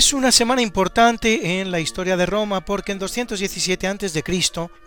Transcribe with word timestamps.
Es 0.00 0.14
una 0.14 0.32
semana 0.32 0.62
importante 0.62 1.60
en 1.60 1.70
la 1.70 1.78
historia 1.78 2.16
de 2.16 2.24
Roma 2.24 2.64
porque 2.64 2.92
en 2.92 2.98
217 2.98 3.86
a.C. 3.86 4.24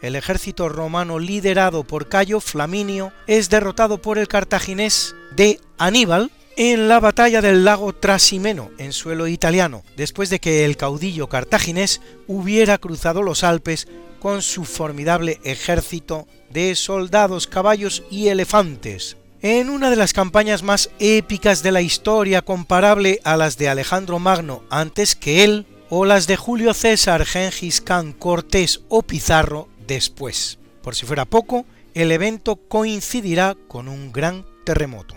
el 0.02 0.16
ejército 0.16 0.70
romano 0.70 1.20
liderado 1.20 1.84
por 1.84 2.10
Cayo 2.10 2.40
Flaminio 2.40 3.14
es 3.28 3.52
derrotado 3.52 4.02
por 4.02 4.18
el 4.18 4.28
cartaginés 4.28 5.16
de 5.36 5.60
Aníbal 5.78 6.32
en 6.58 6.88
la 6.88 7.00
batalla 7.00 7.44
del 7.44 7.64
lago 7.64 7.94
Trasimeno 7.94 8.72
en 8.80 8.92
suelo 8.92 9.28
italiano, 9.28 9.84
después 9.96 10.32
de 10.32 10.40
que 10.40 10.66
el 10.66 10.78
caudillo 10.78 11.30
cartaginés 11.30 12.02
hubiera 12.26 12.80
cruzado 12.80 13.22
los 13.22 13.44
Alpes 13.44 13.88
con 14.20 14.42
su 14.42 14.66
formidable 14.66 15.40
ejército 15.44 16.28
de 16.50 16.74
soldados, 16.74 17.46
caballos 17.46 18.02
y 18.10 18.30
elefantes, 18.30 19.16
en 19.44 19.70
una 19.70 19.90
de 19.90 19.98
las 19.98 20.14
campañas 20.14 20.64
más 20.64 20.90
épicas 21.00 21.64
de 21.64 21.74
la 21.74 21.82
historia 21.82 22.44
comparable 22.44 23.20
a 23.26 23.36
las 23.36 23.58
de 23.58 23.68
Alejandro 23.68 24.18
Magno 24.18 24.64
antes 24.70 25.16
que 25.16 25.44
él, 25.44 25.68
o 25.90 26.06
las 26.06 26.28
de 26.28 26.38
Julio 26.38 26.74
César, 26.74 27.26
Gengis 27.26 27.82
Khan, 27.82 28.14
Cortés 28.14 28.80
o 28.88 29.04
Pizarro 29.04 29.68
después. 29.86 30.60
Por 30.82 30.96
si 30.96 31.06
fuera 31.06 31.26
poco, 31.26 31.66
el 31.94 32.14
evento 32.14 32.56
coincidirá 32.56 33.58
con 33.68 33.90
un 33.90 34.14
gran 34.14 34.46
terremoto. 34.64 35.14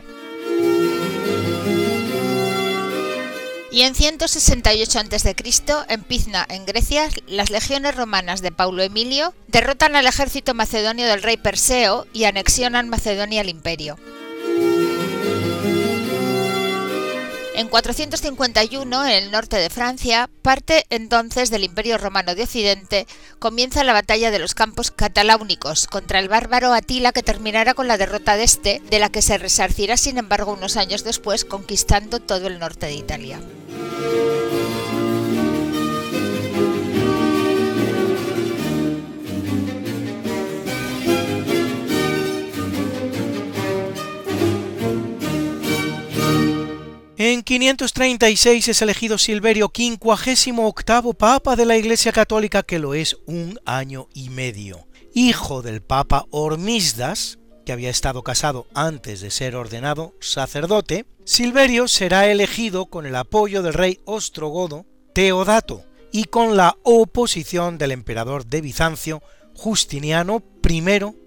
Y 3.70 3.82
en 3.82 3.94
168 3.94 4.98
a.C., 4.98 5.36
en 5.88 6.02
Pizna, 6.04 6.46
en 6.48 6.66
Grecia, 6.66 7.08
las 7.26 7.50
legiones 7.50 7.96
romanas 7.96 8.40
de 8.40 8.52
Paulo 8.52 8.82
Emilio 8.82 9.34
derrotan 9.48 9.96
al 9.96 10.06
ejército 10.06 10.54
macedonio 10.54 11.06
del 11.06 11.22
rey 11.22 11.36
Perseo 11.36 12.06
y 12.12 12.24
anexionan 12.24 12.88
Macedonia 12.88 13.40
al 13.40 13.48
imperio. 13.48 13.96
En 17.56 17.68
451, 17.68 19.06
en 19.06 19.12
el 19.12 19.30
norte 19.30 19.56
de 19.56 19.70
Francia, 19.70 20.28
parte 20.42 20.84
entonces 20.90 21.48
del 21.48 21.64
Imperio 21.64 21.96
Romano 21.96 22.34
de 22.34 22.42
Occidente, 22.42 23.06
comienza 23.38 23.82
la 23.82 23.94
batalla 23.94 24.30
de 24.30 24.38
los 24.38 24.54
campos 24.54 24.90
cataláunicos 24.90 25.86
contra 25.86 26.18
el 26.18 26.28
bárbaro 26.28 26.74
Atila 26.74 27.12
que 27.12 27.22
terminará 27.22 27.72
con 27.72 27.88
la 27.88 27.96
derrota 27.96 28.36
de 28.36 28.44
este, 28.44 28.82
de 28.90 28.98
la 28.98 29.08
que 29.08 29.22
se 29.22 29.38
resarcirá 29.38 29.96
sin 29.96 30.18
embargo 30.18 30.52
unos 30.52 30.76
años 30.76 31.02
después 31.02 31.46
conquistando 31.46 32.20
todo 32.20 32.46
el 32.46 32.58
norte 32.58 32.84
de 32.84 32.94
Italia. 32.94 33.40
536 47.46 48.66
es 48.66 48.82
elegido 48.82 49.18
Silverio 49.18 49.70
octavo 50.66 51.14
Papa 51.14 51.54
de 51.54 51.64
la 51.64 51.76
Iglesia 51.76 52.10
Católica, 52.10 52.64
que 52.64 52.80
lo 52.80 52.92
es 52.92 53.18
un 53.26 53.60
año 53.64 54.08
y 54.12 54.30
medio. 54.30 54.88
Hijo 55.14 55.62
del 55.62 55.80
Papa 55.80 56.26
Hormisdas, 56.30 57.38
que 57.64 57.70
había 57.70 57.90
estado 57.90 58.24
casado 58.24 58.66
antes 58.74 59.20
de 59.20 59.30
ser 59.30 59.54
ordenado 59.54 60.16
sacerdote, 60.18 61.06
Silverio 61.24 61.86
será 61.86 62.26
elegido 62.26 62.86
con 62.86 63.06
el 63.06 63.14
apoyo 63.14 63.62
del 63.62 63.74
rey 63.74 64.00
ostrogodo 64.06 64.84
Teodato 65.14 65.84
y 66.10 66.24
con 66.24 66.56
la 66.56 66.76
oposición 66.82 67.78
del 67.78 67.92
emperador 67.92 68.46
de 68.46 68.60
Bizancio 68.60 69.22
Justiniano 69.54 70.42
I, 70.68 70.82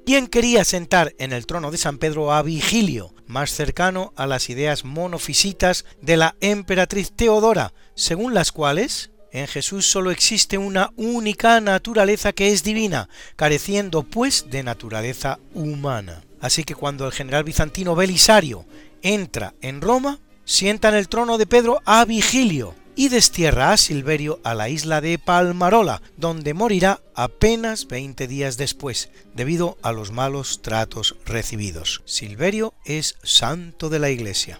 quien 0.06 0.28
quería 0.28 0.66
sentar 0.66 1.16
en 1.18 1.32
el 1.32 1.46
trono 1.46 1.72
de 1.72 1.78
San 1.78 1.98
Pedro 1.98 2.34
a 2.34 2.42
Vigilio, 2.42 3.14
más 3.30 3.52
cercano 3.52 4.12
a 4.16 4.26
las 4.26 4.50
ideas 4.50 4.84
monofisitas 4.84 5.86
de 6.02 6.18
la 6.18 6.36
emperatriz 6.42 7.12
Teodora, 7.12 7.74
según 7.94 8.34
las 8.34 8.52
cuales 8.52 9.12
en 9.32 9.46
Jesús 9.46 9.90
solo 9.90 10.10
existe 10.10 10.58
una 10.58 10.92
única 10.98 11.62
naturaleza 11.62 12.34
que 12.34 12.52
es 12.52 12.64
divina, 12.64 13.08
careciendo 13.36 14.02
pues 14.02 14.50
de 14.50 14.64
naturaleza 14.64 15.40
humana. 15.54 16.24
Así 16.42 16.64
que 16.64 16.74
cuando 16.74 17.06
el 17.06 17.12
general 17.12 17.44
bizantino 17.44 17.96
Belisario 17.96 18.66
entra 19.04 19.54
en 19.62 19.80
Roma, 19.82 20.20
sienta 20.44 20.90
en 20.90 20.96
el 20.96 21.08
trono 21.08 21.38
de 21.38 21.46
Pedro 21.46 21.84
a 21.86 22.06
Vigilio 22.06 22.74
y 23.00 23.08
destierra 23.08 23.72
a 23.72 23.78
Silverio 23.78 24.42
a 24.44 24.54
la 24.54 24.68
isla 24.68 25.00
de 25.00 25.18
Palmarola, 25.18 26.02
donde 26.18 26.54
morirá 26.54 27.00
apenas 27.16 27.88
20 27.88 28.28
días 28.28 28.58
después, 28.58 29.10
debido 29.34 29.78
a 29.82 29.94
los 29.94 30.12
malos 30.12 30.62
tratos 30.62 31.16
recibidos. 31.26 32.02
Silverio 32.04 32.74
es 32.84 33.16
santo 33.24 33.88
de 33.88 34.00
la 34.00 34.10
Iglesia. 34.10 34.60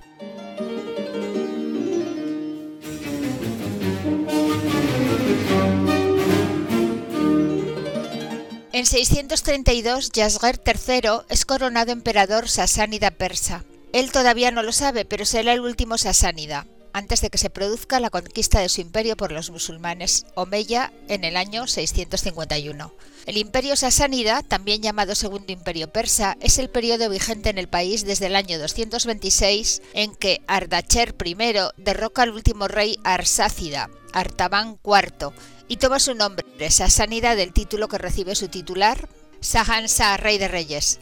En 8.72 8.86
632, 8.86 10.14
Yasger 10.14 10.62
III 10.66 11.10
es 11.28 11.44
coronado 11.44 11.92
emperador 11.92 12.48
sasánida 12.48 13.12
persa. 13.12 13.66
Él 13.92 14.14
todavía 14.14 14.52
no 14.52 14.64
lo 14.64 14.72
sabe, 14.72 15.04
pero 15.04 15.26
será 15.26 15.52
el 15.52 15.60
último 15.60 15.98
sasánida. 15.98 16.66
Antes 16.94 17.22
de 17.22 17.30
que 17.30 17.38
se 17.38 17.50
produzca 17.50 18.00
la 18.00 18.10
conquista 18.10 18.60
de 18.60 18.70
su 18.70 18.82
imperio 18.82 19.18
por 19.18 19.32
los 19.32 19.50
musulmanes 19.50 20.26
Omeya 20.36 20.92
en 21.08 21.24
el 21.24 21.38
año 21.38 21.68
651. 21.68 22.94
El 23.26 23.38
imperio 23.38 23.76
sasánida, 23.76 24.42
también 24.42 24.82
llamado 24.82 25.16
Segundo 25.16 25.52
Imperio 25.52 25.92
Persa, 25.92 26.38
es 26.40 26.58
el 26.58 26.70
periodo 26.70 27.10
vigente 27.10 27.50
en 27.50 27.58
el 27.58 27.70
país 27.70 28.06
desde 28.06 28.26
el 28.26 28.36
año 28.36 28.58
226 28.60 29.82
en 29.94 30.16
que 30.16 30.42
Ardacher 30.48 31.16
I 31.24 31.36
derroca 31.78 32.24
al 32.24 32.32
último 32.32 32.68
rey 32.68 32.98
arsácida, 33.04 33.90
Artaban 34.14 34.80
IV, 34.84 35.32
y 35.68 35.78
toma 35.78 36.00
su 36.00 36.16
nombre, 36.16 36.72
sasánida, 36.72 37.36
del 37.36 37.54
título 37.54 37.88
que 37.88 38.00
recibe 38.00 38.36
su 38.36 38.48
titular, 38.48 39.08
Sahansa, 39.42 40.18
rey 40.18 40.38
de 40.38 40.48
reyes. 40.48 41.00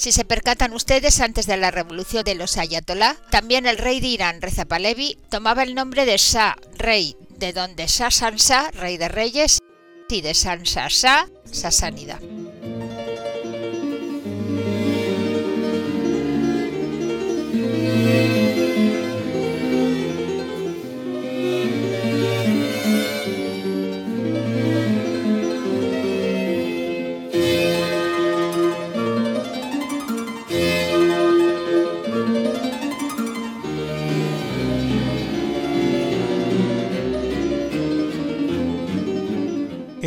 Si 0.00 0.12
se 0.12 0.24
percatan 0.24 0.72
ustedes, 0.72 1.20
antes 1.20 1.46
de 1.46 1.58
la 1.58 1.70
revolución 1.70 2.24
de 2.24 2.34
los 2.34 2.56
Ayatollah, 2.56 3.16
también 3.28 3.66
el 3.66 3.76
rey 3.76 4.00
de 4.00 4.06
Irán, 4.06 4.40
Reza 4.40 4.64
Pahlavi, 4.64 5.18
tomaba 5.28 5.62
el 5.62 5.74
nombre 5.74 6.06
de 6.06 6.16
Shah, 6.16 6.56
rey, 6.78 7.18
de 7.36 7.52
donde 7.52 7.86
Shah 7.86 8.10
Sansa, 8.10 8.70
rey 8.70 8.96
de 8.96 9.08
reyes, 9.08 9.58
y 10.08 10.22
de 10.22 10.32
Sansa 10.32 10.88
Shah, 10.88 11.26
sasánida. 11.44 12.18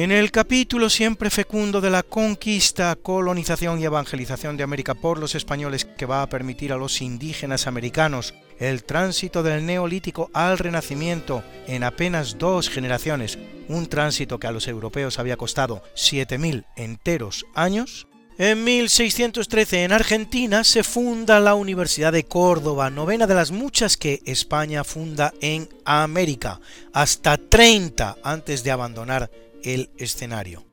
En 0.04 0.12
el 0.12 0.32
capítulo 0.32 0.90
siempre 0.90 1.30
fecundo 1.30 1.80
de 1.80 1.90
la 1.90 2.04
conquista, 2.04 2.94
colonización 2.98 3.80
y 3.80 3.86
evangelización 3.86 4.58
de 4.58 4.64
América 4.64 4.96
por 4.96 5.18
los 5.18 5.34
españoles 5.34 5.86
que 5.86 6.06
va 6.06 6.22
a 6.22 6.28
permitir 6.28 6.74
a 6.74 6.78
los 6.78 7.02
indígenas 7.02 7.68
americanos 7.68 8.34
el 8.60 8.84
tránsito 8.84 9.44
del 9.44 9.66
neolítico 9.66 10.30
al 10.34 10.58
renacimiento 10.58 11.42
en 11.68 11.86
apenas 11.86 12.38
dos 12.38 12.70
generaciones, 12.70 13.40
un 13.70 13.88
tránsito 13.88 14.40
que 14.40 14.48
a 14.48 14.52
los 14.52 14.68
europeos 14.68 15.20
había 15.20 15.38
costado 15.38 15.82
7.000 15.96 16.66
enteros 16.76 17.46
años, 17.56 18.06
en 18.38 18.62
1613 18.62 19.86
en 19.86 19.94
Argentina 19.94 20.66
se 20.66 20.84
funda 20.84 21.40
la 21.40 21.56
Universidad 21.56 22.12
de 22.12 22.26
Córdoba, 22.26 22.90
novena 22.90 23.26
de 23.26 23.36
las 23.36 23.52
muchas 23.52 23.96
que 23.96 24.22
España 24.26 24.84
funda 24.84 25.34
en 25.40 25.70
América, 25.86 26.60
hasta 26.92 27.38
30 27.38 28.18
antes 28.22 28.66
de 28.66 28.72
abandonar 28.72 29.30
el 29.63 29.89
escenario. 29.98 30.65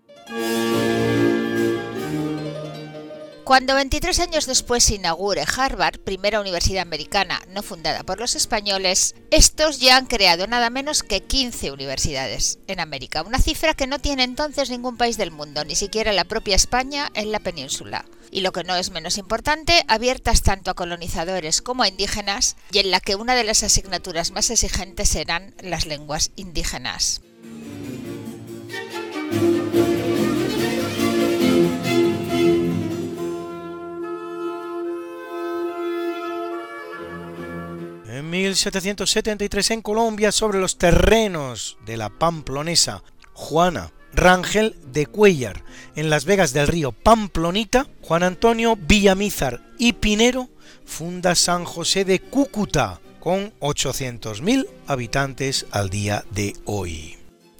Cuando 3.50 3.75
23 3.75 4.20
años 4.20 4.46
después 4.46 4.84
se 4.84 4.94
inaugure 4.94 5.42
Harvard, 5.56 5.98
primera 5.98 6.40
universidad 6.40 6.82
americana 6.82 7.42
no 7.48 7.64
fundada 7.64 8.04
por 8.04 8.20
los 8.20 8.37
españoles, 8.37 9.16
estos 9.32 9.81
ya 9.81 9.96
han 9.96 10.06
creado 10.06 10.46
nada 10.46 10.70
menos 10.70 11.02
que 11.02 11.25
15 11.25 11.72
universidades 11.72 12.60
en 12.69 12.78
América, 12.78 13.22
una 13.22 13.40
cifra 13.40 13.75
que 13.75 13.88
no 13.88 13.98
tiene 13.98 14.22
entonces 14.22 14.70
ningún 14.70 14.96
país 14.96 15.16
del 15.16 15.32
mundo, 15.32 15.64
ni 15.64 15.75
siquiera 15.75 16.12
la 16.12 16.26
propia 16.26 16.54
España 16.54 17.10
en 17.14 17.32
la 17.32 17.40
península. 17.40 18.04
Y 18.31 18.43
lo 18.43 18.52
que 18.52 18.62
no 18.62 18.76
es 18.76 18.93
menos 18.93 19.19
importante, 19.19 19.82
abiertas 19.88 20.43
tanto 20.43 20.70
a 20.70 20.75
colonizadores 20.75 21.60
como 21.60 21.82
a 21.82 21.88
indígenas, 21.88 22.54
y 22.70 22.78
en 22.78 22.93
la 22.93 23.00
que 23.00 23.16
una 23.16 23.34
de 23.34 23.43
las 23.43 23.64
asignaturas 23.64 24.31
más 24.31 24.48
exigentes 24.50 25.08
serán 25.08 25.56
las 25.60 25.86
lenguas 25.86 26.31
indígenas. 26.36 27.20
En 38.09 38.29
1773 38.29 39.71
en 39.71 39.82
Colombia, 39.82 40.32
sobre 40.32 40.59
los 40.59 40.79
terrenos 40.79 41.79
de 41.87 41.97
la 41.97 42.11
pamplonesa 42.11 43.03
Juana 43.32 43.93
Rangel 44.12 44.77
de 44.93 45.06
Cuellar, 45.06 45.62
en 45.94 46.11
las 46.11 46.25
vegas 46.25 46.53
del 46.53 46.67
río 46.67 46.93
Pamplonita, 46.93 47.87
Juan 48.03 48.23
Antonio 48.23 48.77
Villamizar 48.77 49.62
y 49.79 49.93
Pinero 49.94 50.49
funda 50.85 51.35
San 51.35 51.65
José 51.65 52.05
de 52.05 52.19
Cúcuta, 52.19 53.00
con 53.21 53.53
800.000 53.61 54.67
habitantes 54.87 55.67
al 55.71 55.88
día 55.91 56.25
de 56.32 56.55
hoy 56.65 57.19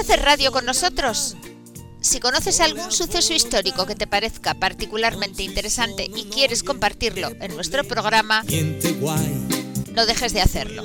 Hacer 0.00 0.22
radio 0.22 0.50
con 0.52 0.64
nosotros? 0.64 1.36
Si 2.00 2.20
conoces 2.20 2.60
algún 2.60 2.90
suceso 2.90 3.34
histórico 3.34 3.86
que 3.86 3.94
te 3.94 4.06
parezca 4.06 4.54
particularmente 4.54 5.42
interesante 5.42 6.10
y 6.14 6.24
quieres 6.24 6.62
compartirlo 6.62 7.30
en 7.40 7.54
nuestro 7.54 7.84
programa, 7.84 8.42
no 9.94 10.06
dejes 10.06 10.32
de 10.32 10.40
hacerlo. 10.40 10.84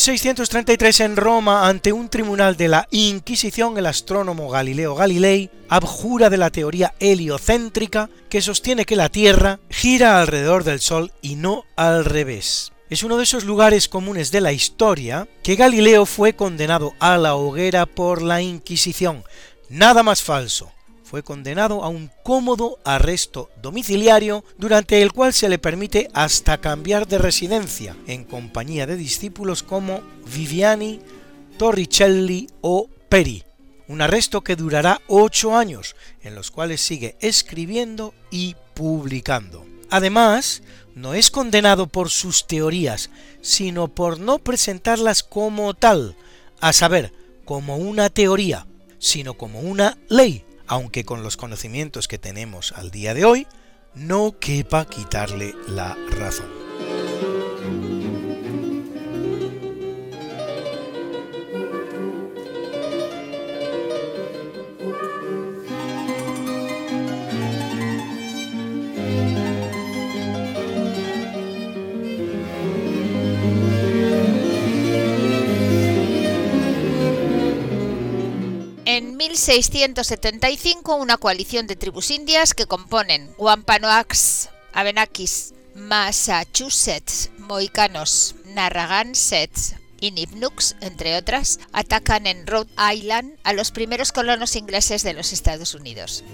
1633 0.00 1.00
en 1.00 1.16
Roma, 1.16 1.68
ante 1.68 1.92
un 1.92 2.08
tribunal 2.08 2.56
de 2.56 2.68
la 2.68 2.88
Inquisición, 2.90 3.76
el 3.76 3.84
astrónomo 3.84 4.48
Galileo 4.48 4.94
Galilei 4.94 5.50
abjura 5.68 6.30
de 6.30 6.38
la 6.38 6.48
teoría 6.48 6.94
heliocéntrica 7.00 8.08
que 8.30 8.40
sostiene 8.40 8.86
que 8.86 8.96
la 8.96 9.10
Tierra 9.10 9.60
gira 9.68 10.18
alrededor 10.18 10.64
del 10.64 10.80
Sol 10.80 11.12
y 11.20 11.34
no 11.34 11.64
al 11.76 12.06
revés. 12.06 12.72
Es 12.88 13.02
uno 13.02 13.18
de 13.18 13.24
esos 13.24 13.44
lugares 13.44 13.88
comunes 13.88 14.32
de 14.32 14.40
la 14.40 14.52
historia 14.52 15.28
que 15.42 15.56
Galileo 15.56 16.06
fue 16.06 16.32
condenado 16.32 16.94
a 16.98 17.18
la 17.18 17.34
hoguera 17.34 17.84
por 17.84 18.22
la 18.22 18.40
Inquisición. 18.40 19.22
Nada 19.68 20.02
más 20.02 20.22
falso 20.22 20.72
fue 21.10 21.24
condenado 21.24 21.82
a 21.82 21.88
un 21.88 22.08
cómodo 22.22 22.78
arresto 22.84 23.50
domiciliario 23.60 24.44
durante 24.58 25.02
el 25.02 25.10
cual 25.12 25.34
se 25.34 25.48
le 25.48 25.58
permite 25.58 26.08
hasta 26.14 26.58
cambiar 26.58 27.08
de 27.08 27.18
residencia 27.18 27.96
en 28.06 28.22
compañía 28.22 28.86
de 28.86 28.94
discípulos 28.94 29.64
como 29.64 30.02
Viviani, 30.32 31.00
Torricelli 31.58 32.46
o 32.60 32.88
Peri. 33.08 33.42
Un 33.88 34.02
arresto 34.02 34.42
que 34.42 34.54
durará 34.54 35.00
ocho 35.08 35.56
años, 35.56 35.96
en 36.22 36.36
los 36.36 36.52
cuales 36.52 36.80
sigue 36.80 37.16
escribiendo 37.18 38.14
y 38.30 38.54
publicando. 38.74 39.66
Además, 39.90 40.62
no 40.94 41.14
es 41.14 41.32
condenado 41.32 41.88
por 41.88 42.10
sus 42.10 42.46
teorías, 42.46 43.10
sino 43.40 43.88
por 43.88 44.20
no 44.20 44.38
presentarlas 44.38 45.24
como 45.24 45.74
tal, 45.74 46.14
a 46.60 46.72
saber, 46.72 47.12
como 47.44 47.78
una 47.78 48.10
teoría, 48.10 48.68
sino 49.00 49.34
como 49.34 49.58
una 49.58 49.98
ley, 50.08 50.44
aunque 50.70 51.04
con 51.04 51.24
los 51.24 51.36
conocimientos 51.36 52.06
que 52.06 52.16
tenemos 52.16 52.72
al 52.76 52.92
día 52.92 53.12
de 53.12 53.24
hoy, 53.24 53.48
no 53.96 54.38
quepa 54.38 54.84
quitarle 54.84 55.52
la 55.66 55.96
razón. 56.16 56.48
1675, 79.20 80.94
una 80.94 81.18
coalición 81.18 81.66
de 81.66 81.76
tribus 81.76 82.10
indias 82.10 82.54
que 82.54 82.64
componen 82.64 83.30
Wampanoags, 83.36 84.48
Abenakis, 84.72 85.52
Massachusetts, 85.74 87.28
Moicanos, 87.36 88.34
Narragansetts 88.46 89.74
y 90.00 90.12
Nipmucs, 90.12 90.74
entre 90.80 91.18
otras, 91.18 91.60
atacan 91.72 92.26
en 92.26 92.46
Rhode 92.46 92.70
Island 92.94 93.36
a 93.44 93.52
los 93.52 93.72
primeros 93.72 94.10
colonos 94.10 94.56
ingleses 94.56 95.02
de 95.02 95.12
los 95.12 95.34
Estados 95.34 95.74
Unidos. 95.74 96.24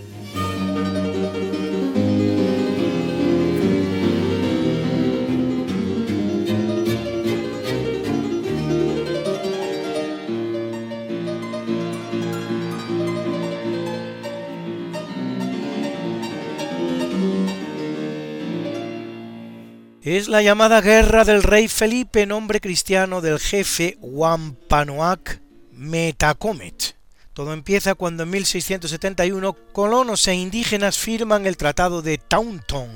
Es 20.15 20.29
la 20.29 20.41
llamada 20.41 20.81
Guerra 20.83 21.25
del 21.25 21.43
Rey 21.43 21.67
Felipe, 21.67 22.27
nombre 22.27 22.61
cristiano 22.61 23.21
del 23.21 23.41
jefe 23.41 23.99
Wampanoag 24.01 25.41
Metacomet. 25.73 26.95
Todo 27.33 27.53
empieza 27.53 27.97
cuando 27.97 28.23
en 28.23 28.31
1671 28.31 29.53
colonos 29.73 30.29
e 30.29 30.35
indígenas 30.35 30.97
firman 30.97 31.45
el 31.45 31.57
Tratado 31.57 32.03
de 32.03 32.19
Taunton 32.19 32.89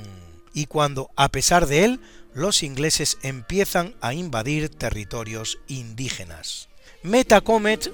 y 0.54 0.66
cuando, 0.66 1.10
a 1.16 1.30
pesar 1.30 1.66
de 1.66 1.84
él, 1.84 2.00
los 2.32 2.62
ingleses 2.62 3.18
empiezan 3.24 3.96
a 4.00 4.14
invadir 4.14 4.68
territorios 4.68 5.58
indígenas. 5.66 6.68
Metacomet 7.02 7.92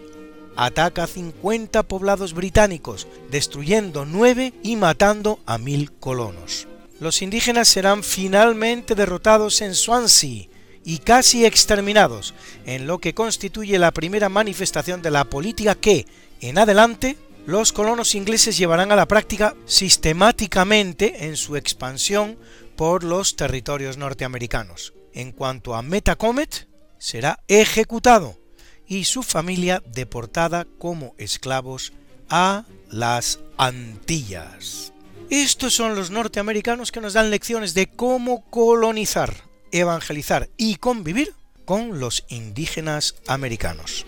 ataca 0.56 1.06
50 1.06 1.85
poblados 1.85 2.35
británicos, 2.35 3.08
destruyendo 3.30 4.04
9 4.04 4.52
y 4.62 4.76
matando 4.76 5.40
a 5.46 5.56
mil 5.56 5.90
colonos 5.90 6.68
los 7.00 7.22
indígenas 7.22 7.68
serán 7.68 8.02
finalmente 8.02 8.94
derrotados 8.94 9.60
en 9.60 9.74
Swansea 9.74 10.46
y 10.84 10.98
casi 10.98 11.44
exterminados, 11.44 12.34
en 12.64 12.86
lo 12.86 12.98
que 12.98 13.14
constituye 13.14 13.78
la 13.78 13.90
primera 13.90 14.28
manifestación 14.28 15.02
de 15.02 15.10
la 15.10 15.24
política 15.24 15.74
que, 15.74 16.06
en 16.40 16.58
adelante, 16.58 17.16
los 17.46 17.72
colonos 17.72 18.14
ingleses 18.14 18.56
llevarán 18.56 18.92
a 18.92 18.96
la 18.96 19.06
práctica 19.06 19.54
sistemáticamente 19.66 21.26
en 21.26 21.36
su 21.36 21.56
expansión 21.56 22.38
por 22.76 23.04
los 23.04 23.36
territorios 23.36 23.96
norteamericanos. 23.96 24.94
En 25.12 25.32
cuanto 25.32 25.74
a 25.74 25.82
Metacomet, 25.82 26.68
será 26.98 27.40
ejecutado 27.48 28.38
y 28.86 29.04
su 29.04 29.22
familia 29.22 29.82
deportada 29.86 30.66
como 30.78 31.14
esclavos 31.18 31.92
a 32.28 32.64
las 32.90 33.40
Antillas. 33.56 34.92
Estos 35.30 35.75
son 35.75 35.97
los 35.97 36.11
norteamericanos 36.11 36.92
que 36.92 37.00
nos 37.00 37.14
dan 37.14 37.30
lecciones 37.30 37.75
de 37.75 37.88
cómo 37.88 38.45
colonizar, 38.49 39.35
evangelizar 39.73 40.49
y 40.56 40.76
convivir 40.76 41.35
con 41.64 41.99
los 41.99 42.25
indígenas 42.28 43.16
americanos. 43.26 44.06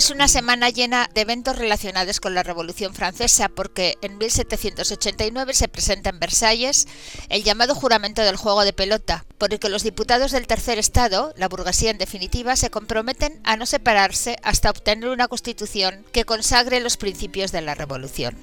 Es 0.00 0.08
una 0.08 0.28
semana 0.28 0.70
llena 0.70 1.10
de 1.12 1.20
eventos 1.20 1.58
relacionados 1.58 2.20
con 2.20 2.34
la 2.34 2.42
Revolución 2.42 2.94
Francesa 2.94 3.50
porque 3.50 3.98
en 4.00 4.16
1789 4.16 5.52
se 5.52 5.68
presenta 5.68 6.08
en 6.08 6.18
Versalles 6.18 6.88
el 7.28 7.44
llamado 7.44 7.74
juramento 7.74 8.22
del 8.22 8.36
juego 8.36 8.64
de 8.64 8.72
pelota, 8.72 9.26
por 9.36 9.52
el 9.52 9.60
que 9.60 9.68
los 9.68 9.82
diputados 9.82 10.32
del 10.32 10.46
tercer 10.46 10.78
estado, 10.78 11.34
la 11.36 11.48
burguesía 11.48 11.90
en 11.90 11.98
definitiva, 11.98 12.56
se 12.56 12.70
comprometen 12.70 13.42
a 13.44 13.58
no 13.58 13.66
separarse 13.66 14.36
hasta 14.42 14.70
obtener 14.70 15.10
una 15.10 15.28
constitución 15.28 16.02
que 16.12 16.24
consagre 16.24 16.80
los 16.80 16.96
principios 16.96 17.52
de 17.52 17.60
la 17.60 17.74
Revolución. 17.74 18.38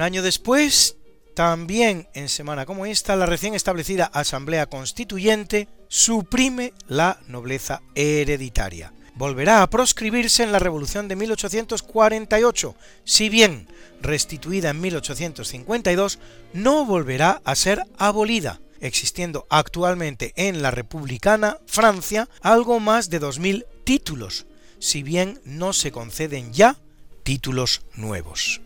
Año 0.00 0.22
después, 0.22 0.96
también 1.34 2.08
en 2.14 2.28
semana 2.28 2.66
como 2.66 2.86
esta, 2.86 3.16
la 3.16 3.26
recién 3.26 3.54
establecida 3.54 4.06
Asamblea 4.06 4.66
Constituyente 4.66 5.68
suprime 5.88 6.72
la 6.88 7.20
nobleza 7.26 7.82
hereditaria. 7.94 8.92
Volverá 9.14 9.62
a 9.62 9.68
proscribirse 9.68 10.42
en 10.42 10.52
la 10.52 10.58
Revolución 10.58 11.08
de 11.08 11.16
1848, 11.16 12.74
si 13.04 13.28
bien 13.28 13.68
restituida 14.00 14.70
en 14.70 14.80
1852, 14.80 16.18
no 16.54 16.84
volverá 16.86 17.42
a 17.44 17.54
ser 17.54 17.82
abolida, 17.98 18.60
existiendo 18.80 19.46
actualmente 19.50 20.32
en 20.36 20.62
la 20.62 20.70
republicana 20.70 21.58
Francia 21.66 22.28
algo 22.40 22.80
más 22.80 23.10
de 23.10 23.20
2.000 23.20 23.66
títulos, 23.84 24.46
si 24.78 25.02
bien 25.02 25.40
no 25.44 25.72
se 25.72 25.92
conceden 25.92 26.52
ya 26.52 26.76
títulos 27.22 27.82
nuevos. 27.94 28.60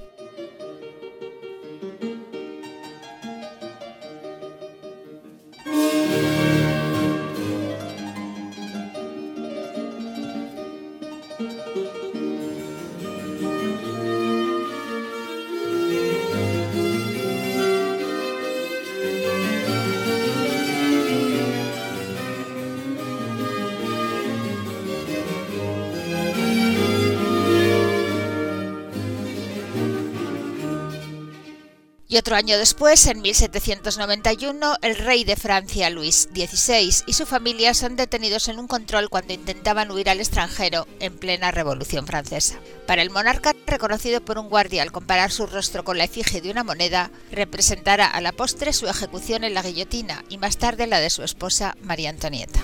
Y 32.16 32.18
otro 32.18 32.35
año 32.35 32.56
después, 32.56 33.06
en 33.08 33.20
1791, 33.20 34.76
el 34.80 34.96
rey 34.96 35.25
de 35.25 35.37
Francia, 35.37 35.90
Luis 35.90 36.30
XVI, 36.35 37.04
y 37.04 37.12
su 37.12 37.26
familia 37.26 37.75
son 37.75 37.94
detenidos 37.94 38.49
en 38.49 38.58
un 38.58 38.66
control 38.66 39.11
cuando 39.11 39.35
intentaban 39.35 39.90
huir 39.90 40.08
al 40.08 40.20
extranjero 40.20 40.88
en 40.99 41.18
plena 41.18 41.50
Revolución 41.50 42.06
Francesa. 42.06 42.54
Para 42.87 43.02
el 43.02 43.11
monarca, 43.11 43.52
reconocido 43.66 44.25
por 44.25 44.38
un 44.38 44.49
guardia 44.49 44.82
al 44.82 44.92
comparar 44.92 45.30
su 45.30 45.46
rostro 45.46 45.85
con 45.85 45.99
la 45.99 46.04
efigie 46.04 46.40
de 46.40 46.50
una 46.50 46.64
moneda, 46.64 47.11
representará 47.32 48.06
a 48.06 48.23
la 48.23 48.32
postre 48.32 48.73
su 48.73 48.88
ejecución 48.88 49.44
en 49.44 49.52
la 49.52 49.61
guillotina 49.61 50.25
y 50.30 50.38
más 50.38 50.56
tarde 50.56 50.87
la 50.87 51.00
de 51.00 51.11
su 51.11 51.23
esposa 51.23 51.76
María 51.82 52.08
Antonieta. 52.08 52.61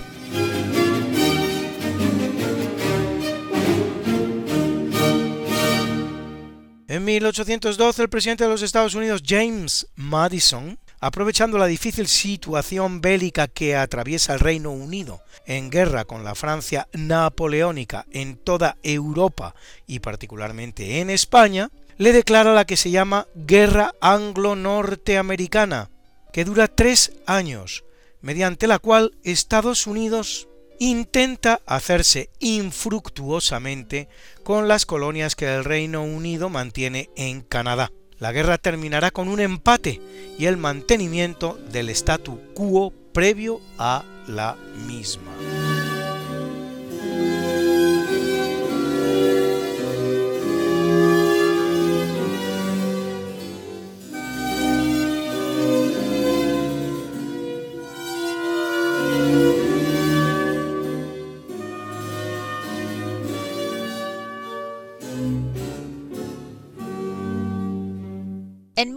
En 6.93 7.05
1812 7.05 8.03
el 8.03 8.09
presidente 8.09 8.43
de 8.43 8.51
los 8.51 8.61
Estados 8.61 8.93
Unidos, 8.93 9.23
James 9.25 9.87
Madison, 9.95 10.77
aprovechando 10.99 11.57
la 11.57 11.65
difícil 11.65 12.07
situación 12.07 13.01
bélica 13.01 13.47
que 13.47 13.75
atraviesa 13.75 14.35
el 14.35 14.39
Reino 14.39 14.69
Unido 14.69 15.23
en 15.47 15.71
guerra 15.71 16.05
con 16.05 16.23
la 16.23 16.35
Francia 16.35 16.87
napoleónica 16.93 18.05
en 18.11 18.37
toda 18.37 18.77
Europa 18.83 19.55
y 19.87 20.01
particularmente 20.01 21.01
en 21.01 21.09
España, 21.09 21.71
le 21.97 22.13
declara 22.13 22.53
la 22.53 22.65
que 22.65 22.77
se 22.77 22.91
llama 22.91 23.27
Guerra 23.33 23.95
Anglo-Norteamericana, 23.99 25.89
que 26.31 26.45
dura 26.45 26.67
tres 26.67 27.13
años, 27.25 27.85
mediante 28.21 28.67
la 28.67 28.77
cual 28.77 29.17
Estados 29.23 29.87
Unidos 29.87 30.47
intenta 30.79 31.61
hacerse 31.65 32.29
infructuosamente 32.39 34.07
con 34.43 34.67
las 34.67 34.85
colonias 34.85 35.35
que 35.35 35.53
el 35.53 35.63
Reino 35.63 36.03
Unido 36.03 36.49
mantiene 36.49 37.09
en 37.15 37.41
Canadá. 37.41 37.91
La 38.19 38.31
guerra 38.31 38.57
terminará 38.57 39.11
con 39.11 39.27
un 39.27 39.39
empate 39.39 39.99
y 40.37 40.45
el 40.45 40.57
mantenimiento 40.57 41.59
del 41.71 41.89
statu 41.89 42.39
quo 42.53 42.93
previo 43.13 43.61
a 43.77 44.03
la 44.27 44.55
misma. 44.87 45.62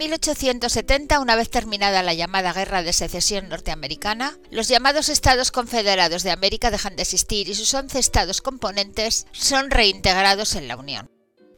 1870, 0.07 1.19
una 1.19 1.35
vez 1.35 1.49
terminada 1.49 2.01
la 2.01 2.13
llamada 2.13 2.53
Guerra 2.53 2.81
de 2.81 2.93
Secesión 2.93 3.49
norteamericana, 3.49 4.37
los 4.51 4.69
llamados 4.69 5.09
Estados 5.09 5.51
Confederados 5.51 6.23
de 6.23 6.31
América 6.31 6.71
dejan 6.71 6.95
de 6.95 7.01
existir 7.01 7.49
y 7.49 7.55
sus 7.55 7.73
11 7.73 7.99
estados 7.99 8.41
componentes 8.41 9.27
son 9.33 9.69
reintegrados 9.69 10.55
en 10.55 10.69
la 10.69 10.77
Unión. 10.77 11.09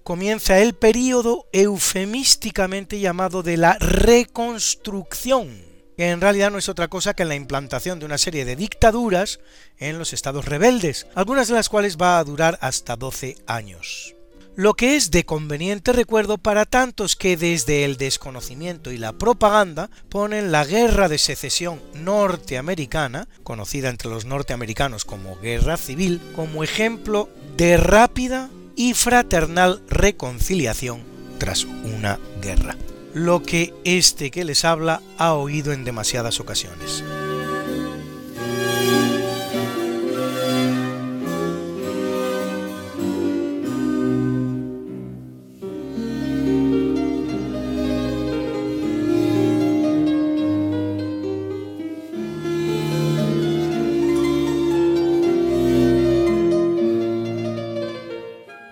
Comienza 0.03 0.57
el 0.57 0.73
período 0.73 1.47
eufemísticamente 1.53 2.99
llamado 2.99 3.43
de 3.43 3.57
la 3.57 3.77
reconstrucción, 3.79 5.63
que 5.95 6.09
en 6.09 6.19
realidad 6.19 6.49
no 6.49 6.57
es 6.57 6.69
otra 6.69 6.87
cosa 6.87 7.13
que 7.13 7.25
la 7.25 7.35
implantación 7.35 7.99
de 7.99 8.07
una 8.07 8.17
serie 8.17 8.45
de 8.45 8.55
dictaduras 8.55 9.39
en 9.77 9.99
los 9.99 10.11
estados 10.11 10.45
rebeldes, 10.45 11.05
algunas 11.13 11.49
de 11.49 11.53
las 11.53 11.69
cuales 11.69 11.97
va 11.97 12.17
a 12.17 12.23
durar 12.23 12.57
hasta 12.61 12.95
12 12.95 13.37
años 13.45 14.15
lo 14.59 14.73
que 14.73 14.97
es 14.97 15.09
de 15.09 15.23
conveniente 15.23 15.93
recuerdo 15.93 16.37
para 16.37 16.65
tantos 16.65 17.15
que 17.15 17.37
desde 17.37 17.85
el 17.85 17.95
desconocimiento 17.95 18.91
y 18.91 18.97
la 18.97 19.13
propaganda 19.13 19.89
ponen 20.09 20.51
la 20.51 20.65
guerra 20.65 21.07
de 21.07 21.17
secesión 21.17 21.81
norteamericana, 21.93 23.29
conocida 23.43 23.87
entre 23.87 24.09
los 24.09 24.25
norteamericanos 24.25 25.05
como 25.05 25.37
guerra 25.37 25.77
civil, 25.77 26.19
como 26.35 26.61
ejemplo 26.61 27.29
de 27.55 27.77
rápida 27.77 28.49
y 28.75 28.95
fraternal 28.95 29.81
reconciliación 29.87 31.03
tras 31.37 31.63
una 31.63 32.19
guerra, 32.41 32.75
lo 33.13 33.41
que 33.43 33.73
este 33.85 34.29
que 34.29 34.43
les 34.43 34.65
habla 34.65 35.01
ha 35.17 35.35
oído 35.35 35.71
en 35.71 35.85
demasiadas 35.85 36.41
ocasiones. 36.41 37.01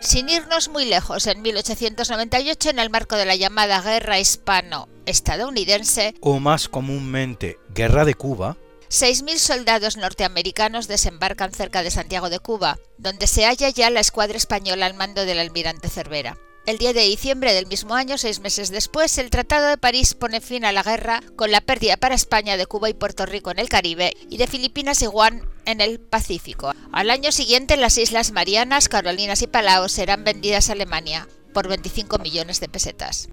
Sin 0.07 0.29
irnos 0.29 0.69
muy 0.69 0.85
lejos, 0.85 1.27
en 1.27 1.41
1898, 1.41 2.69
en 2.69 2.79
el 2.79 2.89
marco 2.89 3.17
de 3.17 3.25
la 3.25 3.35
llamada 3.35 3.81
Guerra 3.81 4.17
Hispano-Estadounidense, 4.17 6.15
o 6.21 6.39
más 6.39 6.69
comúnmente 6.69 7.59
Guerra 7.73 8.05
de 8.05 8.13
Cuba, 8.13 8.55
6.000 8.89 9.37
soldados 9.37 9.97
norteamericanos 9.97 10.87
desembarcan 10.87 11.51
cerca 11.51 11.83
de 11.83 11.91
Santiago 11.91 12.29
de 12.29 12.39
Cuba, 12.39 12.77
donde 12.97 13.27
se 13.27 13.43
halla 13.43 13.67
ya 13.67 13.89
la 13.89 13.99
escuadra 13.99 14.37
española 14.37 14.85
al 14.85 14.93
mando 14.93 15.25
del 15.25 15.39
almirante 15.39 15.89
Cervera. 15.89 16.37
El 16.65 16.77
10 16.77 16.95
de 16.95 17.01
diciembre 17.01 17.53
del 17.53 17.67
mismo 17.67 17.93
año, 17.93 18.17
seis 18.17 18.39
meses 18.39 18.69
después, 18.69 19.17
el 19.17 19.29
Tratado 19.29 19.67
de 19.67 19.77
París 19.77 20.13
pone 20.13 20.39
fin 20.39 20.63
a 20.63 20.71
la 20.71 20.83
guerra 20.83 21.21
con 21.35 21.51
la 21.51 21.59
pérdida 21.59 21.97
para 21.97 22.15
España 22.15 22.55
de 22.55 22.65
Cuba 22.65 22.89
y 22.89 22.93
Puerto 22.93 23.25
Rico 23.25 23.51
en 23.51 23.59
el 23.59 23.67
Caribe 23.67 24.15
y 24.29 24.37
de 24.37 24.47
Filipinas 24.47 25.01
y 25.01 25.07
Guam 25.07 25.41
en 25.67 25.81
el 25.81 25.99
Pacífico. 25.99 26.73
Al 26.91 27.11
año 27.11 27.31
siguiente, 27.31 27.77
las 27.77 27.97
Islas 27.97 28.31
Marianas, 28.31 28.89
Carolinas 28.89 29.41
y 29.43 29.47
Palau 29.47 29.87
serán 29.89 30.23
vendidas 30.23 30.69
a 30.69 30.73
Alemania 30.73 31.27
por 31.53 31.67
25 31.67 32.17
millones 32.17 32.59
de 32.59 32.69
pesetas. 32.69 33.29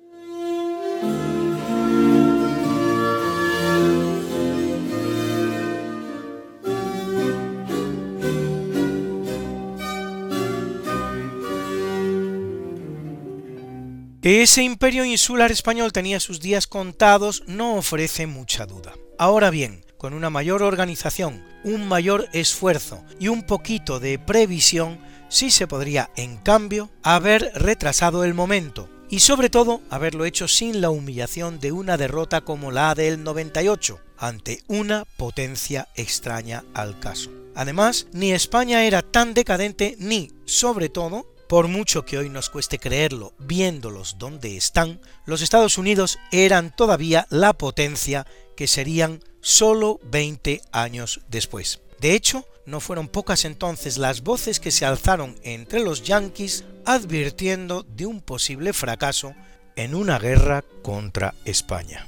Que 14.20 14.42
ese 14.42 14.62
imperio 14.62 15.04
insular 15.04 15.52
español 15.52 15.92
tenía 15.92 16.18
sus 16.18 16.40
días 16.40 16.66
contados 16.66 17.42
no 17.46 17.76
ofrece 17.76 18.26
mucha 18.26 18.64
duda. 18.64 18.94
Ahora 19.18 19.50
bien, 19.50 19.84
con 20.04 20.12
una 20.12 20.28
mayor 20.28 20.62
organización, 20.62 21.42
un 21.62 21.88
mayor 21.88 22.28
esfuerzo 22.34 23.02
y 23.18 23.28
un 23.28 23.42
poquito 23.42 24.00
de 24.00 24.18
previsión, 24.18 24.98
sí 25.30 25.50
se 25.50 25.66
podría, 25.66 26.10
en 26.14 26.36
cambio, 26.36 26.90
haber 27.02 27.50
retrasado 27.54 28.22
el 28.22 28.34
momento, 28.34 28.90
y 29.08 29.20
sobre 29.20 29.48
todo 29.48 29.80
haberlo 29.88 30.26
hecho 30.26 30.46
sin 30.46 30.82
la 30.82 30.90
humillación 30.90 31.58
de 31.58 31.72
una 31.72 31.96
derrota 31.96 32.42
como 32.42 32.70
la 32.70 32.94
del 32.94 33.24
98, 33.24 33.98
ante 34.18 34.62
una 34.66 35.06
potencia 35.16 35.88
extraña 35.94 36.64
al 36.74 37.00
caso. 37.00 37.30
Además, 37.54 38.06
ni 38.12 38.32
España 38.32 38.84
era 38.84 39.00
tan 39.00 39.32
decadente 39.32 39.96
ni, 39.98 40.32
sobre 40.44 40.90
todo, 40.90 41.34
por 41.48 41.68
mucho 41.68 42.04
que 42.04 42.18
hoy 42.18 42.28
nos 42.28 42.50
cueste 42.50 42.78
creerlo 42.78 43.32
viéndolos 43.38 44.16
donde 44.18 44.56
están, 44.56 45.00
los 45.24 45.40
Estados 45.40 45.78
Unidos 45.78 46.18
eran 46.30 46.74
todavía 46.74 47.26
la 47.30 47.52
potencia 47.52 48.26
que 48.56 48.66
serían 48.66 49.22
solo 49.40 50.00
20 50.04 50.62
años 50.72 51.20
después. 51.28 51.80
De 52.00 52.14
hecho, 52.14 52.46
no 52.66 52.80
fueron 52.80 53.08
pocas 53.08 53.44
entonces 53.44 53.98
las 53.98 54.22
voces 54.22 54.60
que 54.60 54.70
se 54.70 54.84
alzaron 54.84 55.36
entre 55.42 55.80
los 55.80 56.02
yanquis 56.02 56.64
advirtiendo 56.84 57.82
de 57.82 58.06
un 58.06 58.20
posible 58.20 58.72
fracaso 58.72 59.34
en 59.76 59.94
una 59.94 60.18
guerra 60.18 60.64
contra 60.82 61.34
España. 61.44 62.06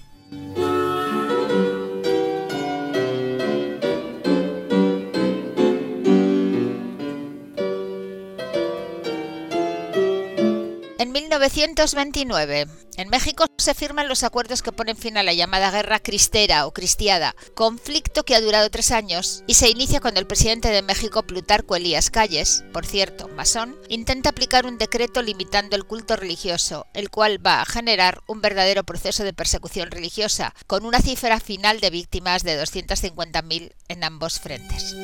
En 10.98 11.12
1929, 11.12 12.66
en 12.96 13.08
México 13.10 13.44
se 13.58 13.74
firman 13.74 14.08
los 14.08 14.22
acuerdos 14.22 14.62
que 14.62 14.72
ponen 14.72 14.96
fin 14.96 15.18
a 15.18 15.22
la 15.22 15.34
llamada 15.34 15.70
guerra 15.70 16.00
cristera 16.00 16.66
o 16.66 16.72
cristiada, 16.72 17.36
conflicto 17.54 18.24
que 18.24 18.34
ha 18.34 18.40
durado 18.40 18.70
tres 18.70 18.90
años 18.92 19.44
y 19.46 19.54
se 19.54 19.68
inicia 19.68 20.00
cuando 20.00 20.20
el 20.20 20.26
presidente 20.26 20.68
de 20.70 20.80
México, 20.80 21.22
Plutarco 21.22 21.76
Elías 21.76 22.08
Calles, 22.08 22.64
por 22.72 22.86
cierto, 22.86 23.28
masón, 23.28 23.76
intenta 23.90 24.30
aplicar 24.30 24.64
un 24.64 24.78
decreto 24.78 25.20
limitando 25.20 25.76
el 25.76 25.84
culto 25.84 26.16
religioso, 26.16 26.86
el 26.94 27.10
cual 27.10 27.44
va 27.44 27.60
a 27.60 27.66
generar 27.66 28.22
un 28.26 28.40
verdadero 28.40 28.82
proceso 28.84 29.22
de 29.22 29.34
persecución 29.34 29.90
religiosa, 29.90 30.54
con 30.66 30.86
una 30.86 31.00
cifra 31.00 31.40
final 31.40 31.80
de 31.80 31.90
víctimas 31.90 32.42
de 32.42 32.58
250.000 32.58 33.74
en 33.88 34.04
ambos 34.04 34.40
frentes. 34.40 34.94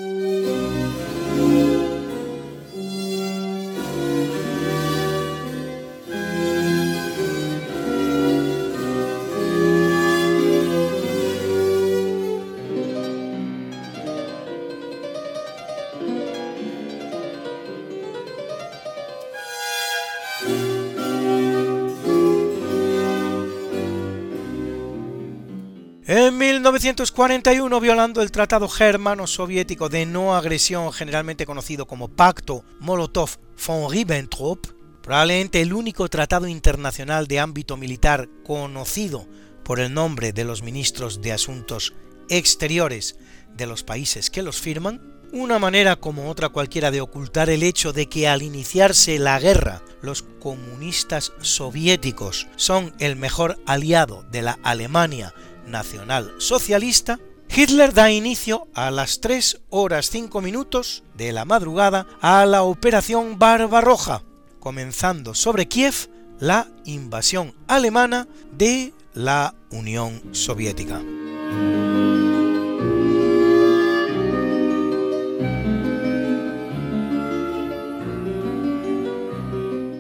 En 26.15 26.37
1941, 26.37 27.81
violando 27.81 28.21
el 28.21 28.31
Tratado 28.31 28.69
Germano-Soviético 28.69 29.89
de 29.89 30.05
no 30.05 30.37
agresión, 30.37 30.93
generalmente 30.93 31.47
conocido 31.47 31.87
como 31.87 32.09
Pacto 32.09 32.67
Molotov-von 32.81 33.91
Ribbentrop, 33.91 34.59
probablemente 35.03 35.63
el 35.63 35.73
único 35.73 36.07
tratado 36.09 36.49
internacional 36.49 37.29
de 37.29 37.41
ámbito 37.41 37.79
militar 37.79 38.29
conocido 38.45 39.27
por 39.65 39.81
el 39.81 39.95
nombre 39.95 40.35
de 40.35 40.45
los 40.45 40.63
ministros 40.63 41.23
de 41.23 41.33
Asuntos 41.33 41.95
Exteriores 42.29 43.17
de 43.57 43.65
los 43.65 43.83
países 43.83 44.29
que 44.29 44.43
los 44.43 44.61
firman, 44.61 45.01
una 45.33 45.59
manera 45.59 45.97
como 45.97 46.29
otra 46.29 46.51
cualquiera 46.51 46.91
de 46.91 47.01
ocultar 47.01 47.49
el 47.49 47.63
hecho 47.63 47.95
de 47.95 48.07
que 48.07 48.29
al 48.29 48.43
iniciarse 48.43 49.19
la 49.19 49.41
guerra 49.41 49.81
los 50.03 50.21
comunistas 50.21 51.33
soviéticos 51.41 52.49
son 52.57 52.93
el 52.99 53.17
mejor 53.17 53.59
aliado 53.65 54.27
de 54.31 54.43
la 54.43 54.59
Alemania 54.63 55.33
nacional 55.73 56.33
socialista, 56.39 57.19
Hitler 57.49 57.93
da 57.93 58.11
inicio 58.13 58.69
a 58.75 58.93
las 58.93 59.21
3 59.21 59.63
horas 59.71 60.09
5 60.11 60.41
minutos 60.41 61.03
de 61.15 61.33
la 61.33 61.45
madrugada 61.45 62.07
a 62.21 62.47
la 62.47 62.63
Operación 62.63 63.39
Barbarroja, 63.39 64.23
comenzando 64.61 65.35
sobre 65.35 65.67
Kiev 65.67 66.09
la 66.39 66.69
invasión 66.85 67.55
alemana 67.67 68.29
de 68.53 68.95
la 69.15 69.55
Unión 69.71 70.23
Soviética. 70.33 71.03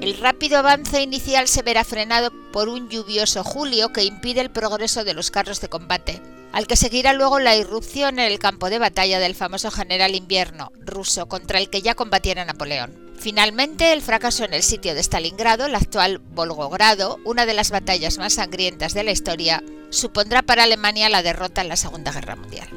El 0.02 0.18
rápido 0.18 0.58
avance 0.58 1.00
inicial 1.00 1.46
se 1.46 1.62
verá 1.62 1.84
frenado 1.84 2.32
por 2.52 2.68
un 2.68 2.88
lluvioso 2.88 3.44
julio 3.44 3.92
que 3.92 4.02
impide 4.02 4.40
el 4.40 4.50
progreso 4.50 5.04
de 5.04 5.14
los 5.14 5.30
carros 5.30 5.60
de 5.60 5.68
combate, 5.68 6.20
al 6.52 6.66
que 6.66 6.74
seguirá 6.74 7.12
luego 7.12 7.38
la 7.38 7.54
irrupción 7.54 8.18
en 8.18 8.26
el 8.32 8.40
campo 8.40 8.68
de 8.68 8.80
batalla 8.80 9.20
del 9.20 9.36
famoso 9.36 9.70
general 9.70 10.16
invierno 10.16 10.72
ruso 10.80 11.26
contra 11.26 11.60
el 11.60 11.70
que 11.70 11.82
ya 11.82 11.94
combatiera 11.94 12.44
Napoleón. 12.44 13.12
Finalmente, 13.16 13.92
el 13.92 14.02
fracaso 14.02 14.44
en 14.44 14.54
el 14.54 14.64
sitio 14.64 14.92
de 14.96 15.04
Stalingrado, 15.04 15.66
el 15.66 15.76
actual 15.76 16.18
Volgogrado, 16.18 17.20
una 17.24 17.46
de 17.46 17.54
las 17.54 17.70
batallas 17.70 18.18
más 18.18 18.32
sangrientas 18.32 18.94
de 18.94 19.04
la 19.04 19.12
historia, 19.12 19.62
supondrá 19.90 20.42
para 20.42 20.64
Alemania 20.64 21.10
la 21.10 21.22
derrota 21.22 21.60
en 21.60 21.68
la 21.68 21.76
Segunda 21.76 22.10
Guerra 22.10 22.34
Mundial. 22.34 22.68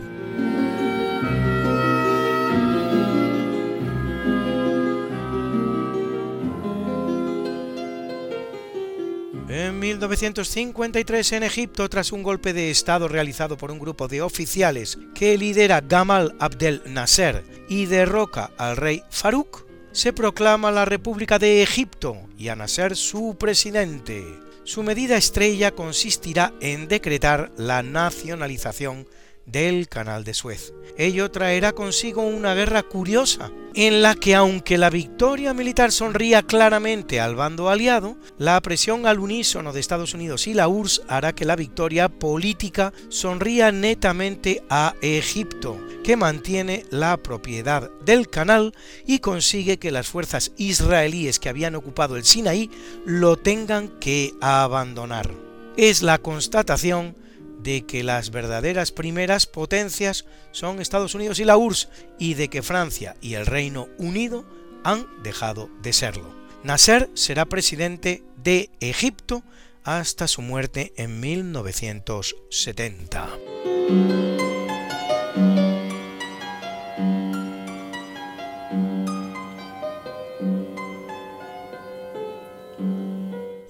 1953 9.86 11.34
en 11.34 11.44
Egipto, 11.44 11.88
tras 11.90 12.12
un 12.12 12.24
golpe 12.24 12.54
de 12.54 12.72
Estado 12.72 13.08
realizado 13.08 13.56
por 13.56 13.70
un 13.70 13.78
grupo 13.78 14.08
de 14.08 14.24
oficiales 14.24 14.98
que 15.14 15.38
lidera 15.38 15.80
Gamal 15.80 16.36
Abdel 16.40 16.82
Nasser 16.88 17.44
y 17.70 17.86
derroca 17.86 18.50
al 18.58 18.78
rey 18.78 19.04
Farouk, 19.12 19.68
se 19.92 20.12
proclama 20.12 20.72
la 20.72 20.86
República 20.86 21.38
de 21.38 21.62
Egipto 21.62 22.18
y 22.36 22.48
a 22.48 22.56
Nasser 22.56 22.96
su 22.96 23.36
presidente. 23.40 24.26
Su 24.64 24.82
medida 24.82 25.18
estrella 25.18 25.70
consistirá 25.70 26.52
en 26.62 26.88
decretar 26.88 27.52
la 27.56 27.84
nacionalización 27.84 29.06
del 29.46 29.88
canal 29.88 30.24
de 30.24 30.34
Suez. 30.34 30.74
Ello 30.98 31.30
traerá 31.30 31.74
consigo 31.74 32.22
una 32.22 32.54
guerra 32.54 32.84
curiosa, 32.84 33.52
en 33.74 34.02
la 34.02 34.16
que 34.16 34.34
aunque 34.36 34.78
la 34.78 34.90
victoria 34.90 35.54
militar 35.54 35.92
sonría 35.92 36.44
claramente 36.44 37.20
al 37.20 37.36
bando 37.36 37.70
aliado, 37.70 38.16
la 38.38 38.60
presión 38.62 39.06
al 39.06 39.20
unísono 39.20 39.74
de 39.74 39.82
Estados 39.82 40.14
Unidos 40.14 40.48
y 40.48 40.54
la 40.54 40.70
URSS 40.70 41.02
hará 41.10 41.34
que 41.34 41.44
la 41.44 41.58
victoria 41.58 42.08
política 42.08 42.94
sonría 43.10 43.72
netamente 43.74 44.64
a 44.70 44.96
Egipto, 45.02 45.78
que 46.04 46.16
mantiene 46.16 46.86
la 46.90 47.18
propiedad 47.18 47.92
del 48.06 48.30
canal 48.30 48.74
y 49.06 49.20
consigue 49.20 49.78
que 49.78 49.92
las 49.92 50.08
fuerzas 50.08 50.54
israelíes 50.58 51.40
que 51.40 51.50
habían 51.50 51.76
ocupado 51.76 52.16
el 52.16 52.24
Sinaí 52.24 52.72
lo 53.06 53.36
tengan 53.36 53.90
que 54.00 54.34
abandonar. 54.40 55.30
Es 55.76 56.02
la 56.02 56.20
constatación 56.20 57.16
de 57.66 57.86
que 57.86 58.02
las 58.04 58.32
verdaderas 58.32 58.92
primeras 58.92 59.48
potencias 59.48 60.26
son 60.52 60.80
Estados 60.80 61.16
Unidos 61.16 61.40
y 61.40 61.46
la 61.46 61.58
URSS 61.58 61.90
y 62.20 62.36
de 62.36 62.48
que 62.48 62.62
Francia 62.62 63.18
y 63.20 63.34
el 63.34 63.48
Reino 63.48 63.90
Unido 63.98 64.46
han 64.84 65.08
dejado 65.24 65.72
de 65.82 65.92
serlo. 65.92 66.32
Nasser 66.64 67.10
será 67.16 67.46
presidente 67.46 68.24
de 68.38 68.70
Egipto 68.80 69.42
hasta 69.84 70.28
su 70.28 70.44
muerte 70.44 70.94
en 70.96 71.20
1970. 71.20 73.30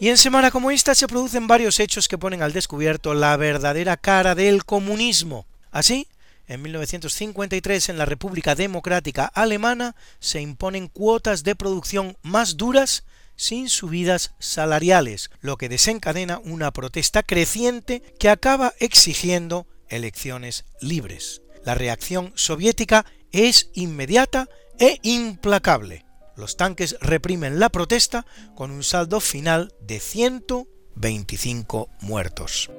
Y 0.06 0.10
en 0.10 0.20
semana 0.20 0.52
como 0.52 0.70
esta 0.70 0.94
se 0.94 1.08
producen 1.08 1.48
varios 1.48 1.80
hechos 1.80 2.08
que 2.08 2.20
ponen 2.20 2.44
al 2.44 2.54
descubierto 2.54 3.16
la 3.16 3.36
verdadera 3.38 3.98
cara 3.98 4.36
del 4.36 4.64
comunismo. 4.64 5.48
Así, 5.72 6.08
en 6.46 6.62
1953 6.62 7.90
en 7.90 7.98
la 7.98 8.06
República 8.06 8.54
Democrática 8.54 9.26
Alemana 9.26 9.96
se 10.20 10.42
imponen 10.42 10.90
cuotas 10.90 11.44
de 11.44 11.56
producción 11.56 12.18
más 12.22 12.56
duras 12.56 13.04
sin 13.36 13.68
subidas 13.68 14.36
salariales, 14.38 15.32
lo 15.42 15.58
que 15.58 15.70
desencadena 15.70 16.40
una 16.44 16.70
protesta 16.70 17.24
creciente 17.24 18.04
que 18.20 18.30
acaba 18.30 18.76
exigiendo 18.80 19.66
elecciones 19.90 20.66
libres. 20.82 21.42
La 21.64 21.74
reacción 21.74 22.32
soviética 22.36 23.08
es 23.32 23.72
inmediata 23.74 24.50
e 24.78 25.00
implacable 25.02 26.06
los 26.36 26.58
tanques 26.58 26.98
reprimen 27.02 27.60
la 27.60 27.70
protesta 27.70 28.26
con 28.56 28.72
un 28.72 28.84
saldo 28.84 29.20
final 29.20 29.74
de 29.82 30.00
125 30.00 31.90
muertos. 32.02 32.70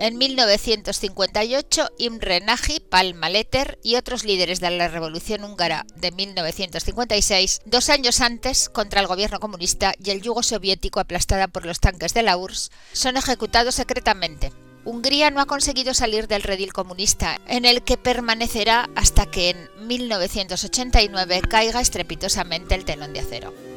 En 0.00 0.16
1958, 0.16 1.88
Imre 1.98 2.40
Nagy, 2.40 2.80
Palma 2.80 3.28
Letter 3.28 3.78
y 3.82 3.96
otros 3.96 4.24
líderes 4.24 4.58
de 4.58 4.70
la 4.70 4.88
Revolución 4.88 5.44
Húngara 5.44 5.84
de 5.94 6.10
1956, 6.10 7.60
dos 7.66 7.90
años 7.90 8.22
antes, 8.22 8.70
contra 8.70 9.02
el 9.02 9.06
gobierno 9.06 9.40
comunista 9.40 9.92
y 10.02 10.08
el 10.08 10.22
yugo 10.22 10.42
soviético 10.42 11.00
aplastada 11.00 11.48
por 11.48 11.66
los 11.66 11.80
tanques 11.80 12.14
de 12.14 12.22
la 12.22 12.38
URSS, 12.38 12.70
son 12.94 13.18
ejecutados 13.18 13.74
secretamente. 13.74 14.52
Hungría 14.84 15.30
no 15.30 15.40
ha 15.40 15.46
conseguido 15.46 15.92
salir 15.94 16.26
del 16.26 16.42
redil 16.42 16.72
comunista, 16.72 17.38
en 17.46 17.64
el 17.64 17.82
que 17.82 17.98
permanecerá 17.98 18.88
hasta 18.96 19.26
que 19.26 19.50
en 19.50 19.86
1989 19.86 21.42
caiga 21.48 21.80
estrepitosamente 21.80 22.74
el 22.74 22.84
telón 22.84 23.12
de 23.12 23.20
acero. 23.20 23.69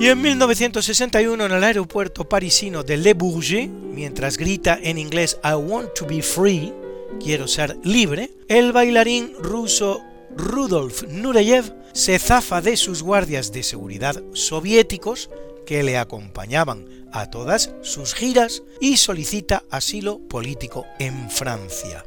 Y 0.00 0.08
en 0.08 0.22
1961 0.22 1.44
en 1.44 1.52
el 1.52 1.62
aeropuerto 1.62 2.26
parisino 2.26 2.82
de 2.82 2.96
Le 2.96 3.12
Bourget, 3.12 3.68
mientras 3.68 4.38
grita 4.38 4.78
en 4.82 4.96
inglés 4.96 5.38
I 5.44 5.52
want 5.52 5.92
to 5.92 6.06
be 6.06 6.22
free, 6.22 6.72
quiero 7.22 7.46
ser 7.46 7.76
libre, 7.84 8.30
el 8.48 8.72
bailarín 8.72 9.34
ruso 9.38 10.00
Rudolf 10.34 11.02
Nureyev 11.02 11.74
se 11.92 12.18
zafa 12.18 12.62
de 12.62 12.78
sus 12.78 13.02
guardias 13.02 13.52
de 13.52 13.62
seguridad 13.62 14.22
soviéticos 14.32 15.28
que 15.66 15.82
le 15.82 15.98
acompañaban 15.98 16.86
a 17.12 17.28
todas 17.28 17.70
sus 17.82 18.14
giras 18.14 18.62
y 18.80 18.96
solicita 18.96 19.64
asilo 19.70 20.18
político 20.18 20.86
en 20.98 21.28
Francia. 21.28 22.06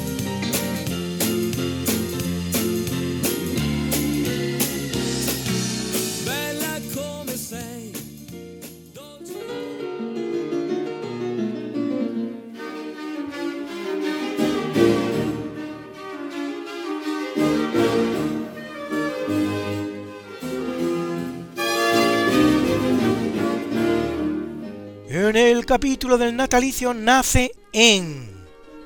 Capítulo 25.71 26.17
del 26.17 26.35
natalicio 26.35 26.93
nace 26.93 27.53
en 27.71 28.29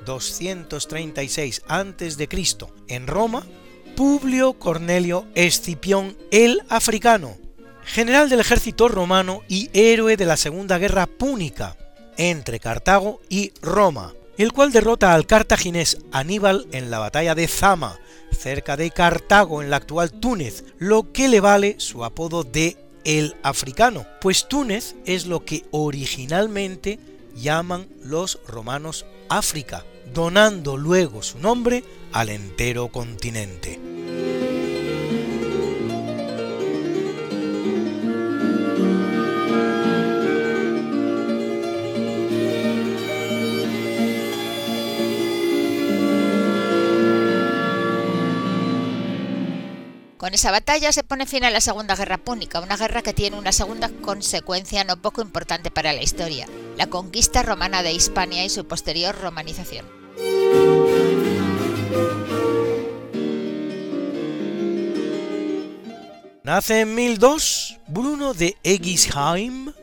236 0.04 1.62
a.C. 1.66 2.28
en 2.86 3.08
Roma 3.08 3.44
Publio 3.96 4.52
Cornelio 4.52 5.26
Escipión 5.34 6.16
el 6.30 6.62
Africano, 6.68 7.38
general 7.84 8.28
del 8.28 8.38
ejército 8.38 8.86
romano 8.86 9.42
y 9.48 9.68
héroe 9.72 10.16
de 10.16 10.26
la 10.26 10.36
Segunda 10.36 10.78
Guerra 10.78 11.08
Púnica 11.08 11.76
entre 12.18 12.60
Cartago 12.60 13.20
y 13.28 13.52
Roma, 13.62 14.14
el 14.38 14.52
cual 14.52 14.70
derrota 14.70 15.12
al 15.12 15.26
cartaginés 15.26 15.98
Aníbal 16.12 16.68
en 16.70 16.92
la 16.92 17.00
batalla 17.00 17.34
de 17.34 17.48
Zama, 17.48 17.98
cerca 18.30 18.76
de 18.76 18.92
Cartago 18.92 19.60
en 19.60 19.70
la 19.70 19.78
actual 19.78 20.12
Túnez, 20.12 20.62
lo 20.78 21.10
que 21.10 21.26
le 21.26 21.40
vale 21.40 21.80
su 21.80 22.04
apodo 22.04 22.44
de 22.44 22.76
el 23.06 23.36
africano, 23.44 24.04
pues 24.20 24.48
Túnez 24.48 24.96
es 25.06 25.26
lo 25.26 25.44
que 25.44 25.64
originalmente 25.70 26.98
llaman 27.36 27.86
los 28.02 28.40
romanos 28.48 29.06
África, 29.28 29.84
donando 30.12 30.76
luego 30.76 31.22
su 31.22 31.38
nombre 31.38 31.84
al 32.12 32.30
entero 32.30 32.88
continente. 32.88 33.95
Con 50.26 50.34
esa 50.34 50.50
batalla 50.50 50.90
se 50.90 51.04
pone 51.04 51.24
fin 51.24 51.44
a 51.44 51.50
la 51.50 51.60
Segunda 51.60 51.94
Guerra 51.94 52.18
Púnica, 52.18 52.58
una 52.58 52.76
guerra 52.76 53.00
que 53.00 53.12
tiene 53.12 53.38
una 53.38 53.52
segunda 53.52 53.88
consecuencia 54.02 54.82
no 54.82 55.00
poco 55.00 55.22
importante 55.22 55.70
para 55.70 55.92
la 55.92 56.02
historia, 56.02 56.48
la 56.76 56.88
conquista 56.88 57.44
romana 57.44 57.84
de 57.84 57.92
Hispania 57.92 58.44
y 58.44 58.48
su 58.48 58.66
posterior 58.66 59.16
romanización. 59.16 59.86
Nace 66.42 66.80
en 66.80 66.96
1002 66.96 67.78
Bruno 67.86 68.34
de 68.34 68.56
Egisheim 68.64 69.74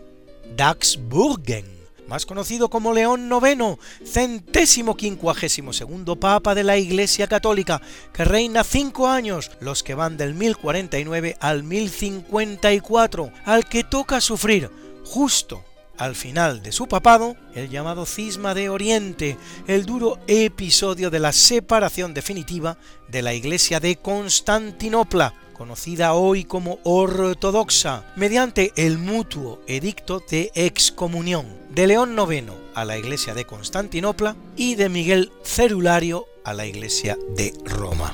Daxburgen, 0.57 1.72
más 2.13 2.27
conocido 2.27 2.69
como 2.69 2.93
León 2.93 3.27
IX, 3.27 3.79
centésimo 4.05 4.95
quincuagésimo 4.95 5.73
segundo 5.73 6.15
papa 6.15 6.53
de 6.53 6.63
la 6.63 6.77
Iglesia 6.77 7.25
Católica, 7.25 7.81
que 8.13 8.23
reina 8.23 8.63
cinco 8.63 9.07
años, 9.07 9.49
los 9.61 9.81
que 9.81 9.95
van 9.95 10.15
del 10.15 10.35
1049 10.35 11.37
al 11.39 11.63
1054, 11.63 13.31
al 13.45 13.65
que 13.65 13.83
toca 13.83 14.21
sufrir 14.21 14.69
justo 15.03 15.65
al 15.97 16.13
final 16.13 16.61
de 16.61 16.71
su 16.71 16.87
papado 16.87 17.35
el 17.55 17.71
llamado 17.71 18.05
cisma 18.05 18.53
de 18.53 18.69
Oriente, 18.69 19.35
el 19.65 19.87
duro 19.87 20.19
episodio 20.27 21.09
de 21.09 21.19
la 21.19 21.31
separación 21.31 22.13
definitiva 22.13 22.77
de 23.07 23.23
la 23.23 23.33
Iglesia 23.33 23.79
de 23.79 23.95
Constantinopla, 23.95 25.33
conocida 25.53 26.13
hoy 26.13 26.43
como 26.43 26.79
ortodoxa, 26.83 28.11
mediante 28.15 28.73
el 28.75 28.97
mutuo 28.97 29.61
edicto 29.67 30.21
de 30.29 30.51
excomunión 30.55 31.47
de 31.69 31.87
León 31.87 32.17
IX 32.17 32.51
a 32.75 32.85
la 32.85 32.97
Iglesia 32.97 33.33
de 33.33 33.45
Constantinopla 33.45 34.35
y 34.55 34.75
de 34.75 34.89
Miguel 34.89 35.31
Cerulario 35.43 36.25
a 36.43 36.53
la 36.53 36.65
Iglesia 36.65 37.17
de 37.35 37.53
Roma. 37.63 38.13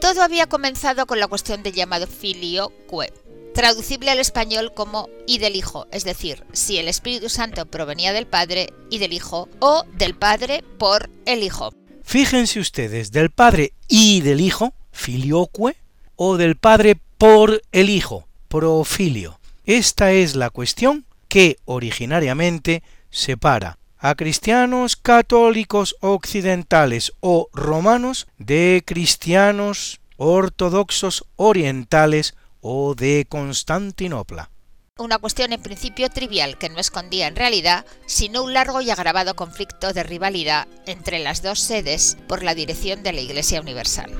Todo 0.00 0.22
había 0.22 0.46
comenzado 0.46 1.06
con 1.06 1.20
la 1.20 1.26
cuestión 1.26 1.62
del 1.62 1.72
llamado 1.72 2.06
filioque, 2.06 3.12
traducible 3.52 4.10
al 4.10 4.18
español 4.18 4.72
como 4.74 5.08
y 5.26 5.38
del 5.38 5.56
Hijo, 5.56 5.86
es 5.92 6.04
decir, 6.04 6.44
si 6.52 6.78
el 6.78 6.88
Espíritu 6.88 7.28
Santo 7.28 7.66
provenía 7.66 8.12
del 8.12 8.26
Padre 8.26 8.72
y 8.90 8.98
del 8.98 9.12
Hijo, 9.12 9.48
o 9.60 9.84
del 9.94 10.14
Padre 10.14 10.64
por 10.78 11.10
el 11.26 11.42
Hijo. 11.42 11.72
Fíjense 12.02 12.60
ustedes, 12.60 13.12
del 13.12 13.30
Padre 13.30 13.74
y 13.88 14.20
del 14.20 14.40
Hijo, 14.40 14.74
filioque, 14.90 15.76
o 16.16 16.36
del 16.36 16.56
Padre 16.56 17.00
por 17.18 17.62
el 17.72 17.90
Hijo, 17.90 18.26
profilio. 18.48 19.38
Esta 19.64 20.12
es 20.12 20.34
la 20.34 20.50
cuestión 20.50 21.06
que 21.28 21.58
originariamente 21.64 22.82
separa 23.10 23.78
a 23.98 24.16
cristianos 24.16 24.96
católicos 24.96 25.96
occidentales 26.00 27.12
o 27.20 27.48
romanos 27.52 28.26
de 28.38 28.82
cristianos 28.84 30.00
ortodoxos 30.16 31.24
orientales 31.36 32.34
o 32.62 32.94
de 32.94 33.26
Constantinopla. 33.28 34.50
Una 34.98 35.18
cuestión 35.18 35.52
en 35.52 35.62
principio 35.62 36.08
trivial 36.08 36.58
que 36.58 36.68
no 36.68 36.78
escondía 36.78 37.26
en 37.26 37.36
realidad, 37.36 37.84
sino 38.06 38.42
un 38.42 38.54
largo 38.54 38.80
y 38.80 38.90
agravado 38.90 39.34
conflicto 39.34 39.92
de 39.92 40.02
rivalidad 40.02 40.68
entre 40.86 41.18
las 41.18 41.42
dos 41.42 41.60
sedes 41.60 42.16
por 42.28 42.42
la 42.42 42.54
dirección 42.54 43.02
de 43.02 43.12
la 43.12 43.20
Iglesia 43.20 43.60
Universal. 43.60 44.12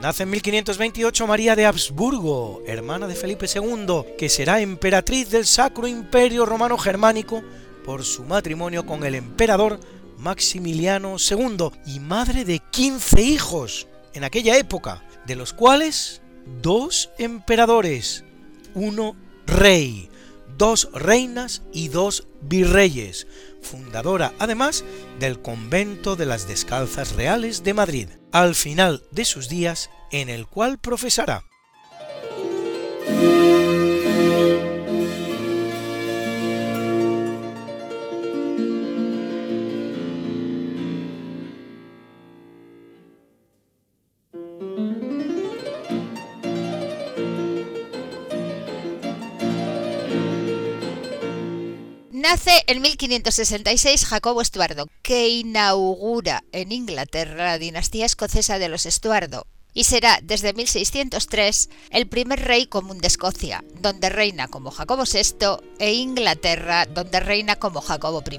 Nace 0.00 0.22
en 0.22 0.30
1528 0.30 1.26
María 1.26 1.54
de 1.54 1.66
Habsburgo, 1.66 2.62
hermana 2.66 3.06
de 3.06 3.14
Felipe 3.14 3.44
II, 3.54 4.14
que 4.16 4.30
será 4.30 4.62
emperatriz 4.62 5.28
del 5.28 5.44
Sacro 5.44 5.86
Imperio 5.86 6.46
Romano 6.46 6.78
Germánico 6.78 7.42
por 7.84 8.02
su 8.02 8.24
matrimonio 8.24 8.86
con 8.86 9.04
el 9.04 9.14
emperador 9.14 9.78
Maximiliano 10.16 11.16
II 11.18 11.68
y 11.84 12.00
madre 12.00 12.46
de 12.46 12.60
15 12.70 13.20
hijos 13.20 13.88
en 14.14 14.24
aquella 14.24 14.56
época, 14.56 15.04
de 15.26 15.36
los 15.36 15.52
cuales 15.52 16.22
dos 16.62 17.10
emperadores, 17.18 18.24
uno 18.74 19.16
rey, 19.46 20.08
dos 20.56 20.88
reinas 20.94 21.60
y 21.74 21.88
dos 21.88 22.26
virreyes, 22.40 23.26
fundadora 23.60 24.32
además 24.38 24.82
del 25.18 25.42
convento 25.42 26.16
de 26.16 26.24
las 26.24 26.48
Descalzas 26.48 27.16
Reales 27.16 27.64
de 27.64 27.74
Madrid, 27.74 28.08
al 28.32 28.54
final 28.54 29.02
de 29.10 29.24
sus 29.24 29.48
días 29.48 29.90
en 30.12 30.28
el 30.28 30.46
cual 30.46 30.78
profesará 30.78 31.44
Nace 52.30 52.62
en 52.68 52.80
1566 52.80 54.06
Jacobo 54.06 54.40
Estuardo, 54.40 54.86
que 55.02 55.28
inaugura 55.30 56.44
en 56.52 56.70
Inglaterra 56.70 57.44
la 57.46 57.58
dinastía 57.58 58.06
escocesa 58.06 58.60
de 58.60 58.68
los 58.68 58.86
Estuardo, 58.86 59.48
y 59.74 59.82
será 59.82 60.20
desde 60.22 60.52
1603 60.52 61.70
el 61.90 62.06
primer 62.06 62.38
rey 62.38 62.66
común 62.66 62.98
de 62.98 63.08
Escocia, 63.08 63.64
donde 63.80 64.10
reina 64.10 64.46
como 64.46 64.70
Jacobo 64.70 65.02
VI, 65.12 65.60
e 65.80 65.94
Inglaterra, 65.94 66.86
donde 66.86 67.18
reina 67.18 67.56
como 67.56 67.80
Jacobo 67.80 68.22
I 68.30 68.38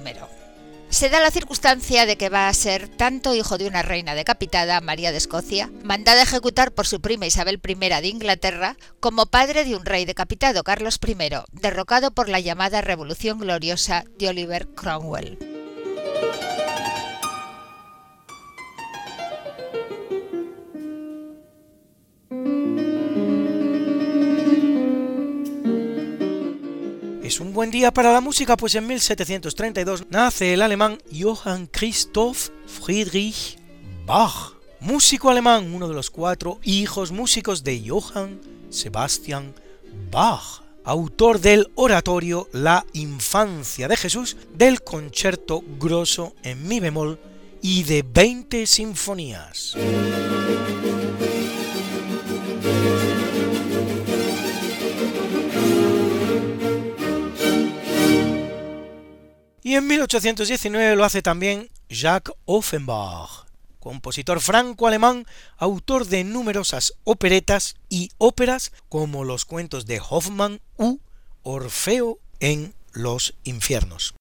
se 0.92 1.10
da 1.10 1.22
la 1.22 1.32
circunstancia 1.32 2.06
de 2.06 2.18
que 2.18 2.30
va 2.30 2.48
a 2.48 2.54
ser 2.54 2.90
tanto 2.90 3.34
hijo 3.34 3.58
de 3.58 3.66
una 3.66 3.82
reina 3.82 4.14
decapitada, 4.14 4.82
María 4.82 5.12
de 5.12 5.18
Escocia, 5.18 5.72
mandada 5.84 6.20
a 6.20 6.24
ejecutar 6.24 6.74
por 6.74 6.86
su 6.86 7.02
prima 7.02 7.26
Isabel 7.26 7.62
I 7.66 7.76
de 7.76 8.08
Inglaterra, 8.08 8.78
como 9.00 9.26
padre 9.26 9.64
de 9.64 9.76
un 9.76 9.86
rey 9.86 10.06
decapitado, 10.06 10.64
Carlos 10.64 11.00
I, 11.08 11.16
derrocado 11.54 12.12
por 12.12 12.28
la 12.30 12.42
llamada 12.42 12.82
Revolución 12.82 13.40
Gloriosa 13.40 14.04
de 14.20 14.30
Oliver 14.30 14.68
Cromwell. 14.68 15.61
Es 27.32 27.40
un 27.40 27.54
buen 27.54 27.72
día 27.72 27.94
para 27.94 28.12
la 28.12 28.20
música, 28.20 28.58
pues 28.58 28.76
en 28.76 28.86
1732 28.88 30.08
nace 30.10 30.54
el 30.54 30.62
alemán 30.62 30.98
Johann 31.18 31.68
Christoph 31.68 32.50
Friedrich 32.66 33.58
Bach, 34.06 34.56
músico 34.82 35.30
alemán, 35.30 35.74
uno 35.74 35.88
de 35.88 35.94
los 35.94 36.10
cuatro 36.10 36.60
hijos 36.62 37.14
músicos 37.14 37.64
de 37.64 37.88
Johann 37.88 38.42
Sebastian 38.70 39.54
Bach, 40.12 40.62
autor 40.84 41.40
del 41.40 41.72
oratorio 41.76 42.50
La 42.52 42.86
infancia 42.92 43.88
de 43.88 43.96
Jesús, 43.96 44.36
del 44.54 44.82
concierto 44.82 45.64
grosso 45.80 46.36
en 46.44 46.68
mi 46.68 46.82
bemol 46.82 47.18
y 47.62 47.84
de 47.84 48.04
20 48.04 48.68
sinfonías. 48.68 49.78
Y 59.72 59.76
en 59.76 59.88
1819 59.88 60.98
lo 60.98 61.06
hace 61.06 61.22
también 61.22 61.70
Jacques 61.88 62.36
Offenbach, 62.44 63.46
compositor 63.80 64.42
franco-alemán, 64.42 65.26
autor 65.56 66.08
de 66.08 66.26
numerosas 66.26 66.96
operetas 67.06 67.76
y 67.88 68.12
óperas 68.18 68.74
como 68.90 69.24
los 69.24 69.46
cuentos 69.46 69.86
de 69.86 70.02
Hoffmann 70.10 70.60
u 70.76 71.00
Orfeo 71.44 72.20
en 72.42 72.74
los 72.92 73.34
infiernos. 73.46 74.14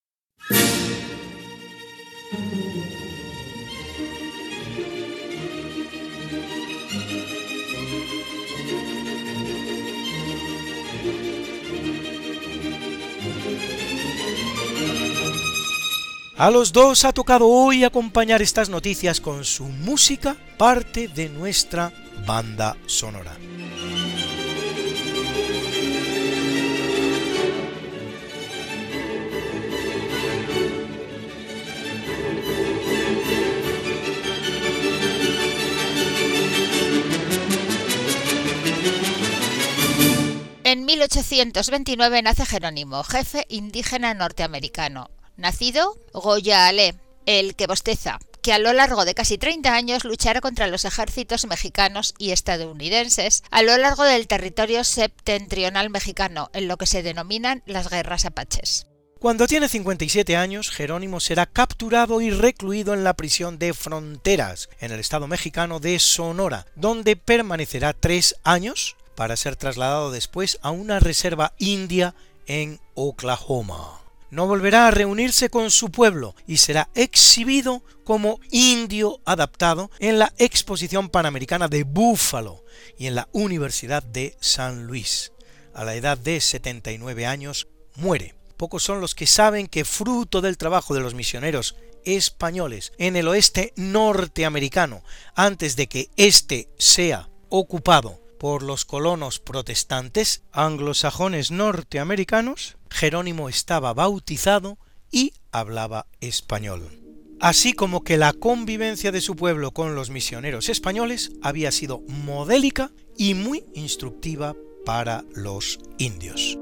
A 16.41 16.49
los 16.49 16.73
dos 16.73 17.05
ha 17.05 17.13
tocado 17.13 17.47
hoy 17.47 17.83
acompañar 17.83 18.41
estas 18.41 18.67
noticias 18.67 19.21
con 19.21 19.45
su 19.45 19.65
música, 19.65 20.35
parte 20.57 21.07
de 21.07 21.29
nuestra 21.29 21.93
banda 22.25 22.75
sonora. 22.87 23.37
En 40.63 40.85
1829 40.85 42.21
nace 42.23 42.47
Jerónimo, 42.47 43.03
jefe 43.03 43.45
indígena 43.47 44.15
norteamericano, 44.15 45.11
nacido 45.41 45.97
Goya 46.13 46.67
Ale, 46.67 46.95
el 47.25 47.55
que 47.55 47.67
bosteza, 47.67 48.19
que 48.41 48.53
a 48.53 48.59
lo 48.59 48.73
largo 48.73 49.05
de 49.05 49.13
casi 49.13 49.37
30 49.37 49.73
años 49.73 50.03
luchará 50.03 50.41
contra 50.41 50.67
los 50.67 50.85
ejércitos 50.85 51.45
mexicanos 51.45 52.13
y 52.17 52.31
estadounidenses 52.31 53.43
a 53.51 53.61
lo 53.61 53.77
largo 53.77 54.03
del 54.03 54.27
territorio 54.27 54.83
septentrional 54.83 55.89
mexicano, 55.89 56.49
en 56.53 56.67
lo 56.67 56.77
que 56.77 56.87
se 56.87 57.03
denominan 57.03 57.63
las 57.65 57.89
guerras 57.89 58.25
apaches. 58.25 58.87
Cuando 59.19 59.45
tiene 59.45 59.69
57 59.69 60.35
años, 60.35 60.71
Jerónimo 60.71 61.19
será 61.19 61.45
capturado 61.45 62.21
y 62.21 62.31
recluido 62.31 62.95
en 62.95 63.03
la 63.03 63.13
prisión 63.13 63.59
de 63.59 63.75
Fronteras, 63.75 64.67
en 64.79 64.91
el 64.91 64.99
estado 64.99 65.27
mexicano 65.27 65.79
de 65.79 65.99
Sonora, 65.99 66.65
donde 66.75 67.15
permanecerá 67.15 67.93
tres 67.93 68.35
años 68.43 68.95
para 69.15 69.37
ser 69.37 69.55
trasladado 69.57 70.09
después 70.09 70.57
a 70.63 70.71
una 70.71 70.99
reserva 70.99 71.53
india 71.59 72.15
en 72.47 72.79
Oklahoma. 72.95 74.00
No 74.31 74.47
volverá 74.47 74.87
a 74.87 74.91
reunirse 74.91 75.49
con 75.49 75.69
su 75.71 75.91
pueblo 75.91 76.35
y 76.47 76.57
será 76.57 76.89
exhibido 76.95 77.83
como 78.05 78.39
indio 78.49 79.19
adaptado 79.25 79.91
en 79.99 80.19
la 80.19 80.33
Exposición 80.37 81.09
Panamericana 81.09 81.67
de 81.67 81.83
Buffalo 81.83 82.63
y 82.97 83.07
en 83.07 83.15
la 83.15 83.27
Universidad 83.33 84.03
de 84.03 84.37
San 84.39 84.87
Luis. 84.87 85.33
A 85.73 85.83
la 85.83 85.95
edad 85.95 86.17
de 86.17 86.39
79 86.39 87.25
años 87.25 87.67
muere. 87.95 88.35
Pocos 88.55 88.83
son 88.83 89.01
los 89.01 89.15
que 89.15 89.27
saben 89.27 89.67
que 89.67 89.83
fruto 89.83 90.39
del 90.39 90.57
trabajo 90.57 90.93
de 90.93 91.01
los 91.01 91.13
misioneros 91.13 91.75
españoles 92.05 92.93
en 92.97 93.17
el 93.17 93.27
oeste 93.27 93.73
norteamericano, 93.75 95.03
antes 95.35 95.75
de 95.75 95.87
que 95.87 96.09
éste 96.15 96.69
sea 96.77 97.29
ocupado 97.49 98.21
por 98.39 98.63
los 98.63 98.85
colonos 98.85 99.39
protestantes 99.39 100.43
anglosajones 100.51 101.51
norteamericanos, 101.51 102.77
Jerónimo 102.91 103.49
estaba 103.49 103.93
bautizado 103.93 104.77
y 105.09 105.33
hablaba 105.51 106.05
español. 106.19 106.89
Así 107.39 107.73
como 107.73 108.03
que 108.03 108.17
la 108.17 108.33
convivencia 108.33 109.11
de 109.11 109.21
su 109.21 109.35
pueblo 109.35 109.71
con 109.71 109.95
los 109.95 110.11
misioneros 110.11 110.69
españoles 110.69 111.31
había 111.41 111.71
sido 111.71 112.01
modélica 112.07 112.91
y 113.17 113.33
muy 113.33 113.63
instructiva 113.73 114.55
para 114.85 115.23
los 115.33 115.79
indios. 115.97 116.59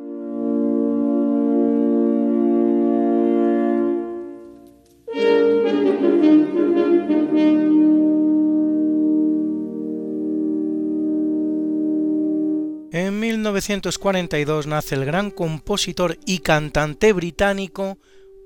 1942 13.40 14.68
nace 14.68 14.96
el 14.96 15.06
gran 15.06 15.32
compositor 15.32 16.18
y 16.26 16.40
cantante 16.40 17.14
británico 17.14 17.98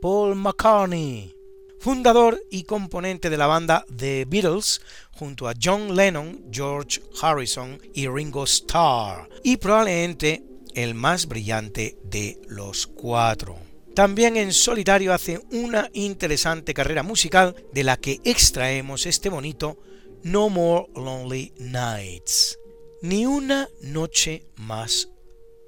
Paul 0.01 0.36
McCartney, 0.36 1.36
fundador 1.79 2.39
y 2.51 2.63
componente 2.63 3.32
de 3.32 3.38
la 3.38 3.47
banda 3.47 3.86
The 3.95 4.25
Beatles, 4.25 4.82
junto 5.13 5.49
a 5.49 5.53
John 5.62 5.95
Lennon, 5.95 6.45
George 6.51 7.01
Harrison 7.21 7.82
y 7.95 8.08
Ringo 8.08 8.43
Starr, 8.43 9.27
y 9.43 9.58
probablemente 9.58 10.43
el 10.75 10.93
más 10.93 11.27
brillante 11.27 11.97
de 12.03 12.39
los 12.47 12.86
cuatro. 12.86 13.58
También 13.95 14.38
en 14.38 14.53
solitario 14.53 15.12
hace 15.12 15.41
una 15.51 15.89
interesante 15.93 16.75
carrera 16.75 17.01
musical 17.01 17.56
de 17.73 17.84
la 17.84 17.97
que 17.97 18.21
extraemos 18.23 19.08
este 19.08 19.29
bonito 19.29 19.79
No 20.21 20.49
More 20.49 20.88
Lonely 20.95 21.53
Nights 21.58 22.60
ni 23.03 23.25
una 23.25 23.67
noche 23.81 24.43
más 24.55 25.09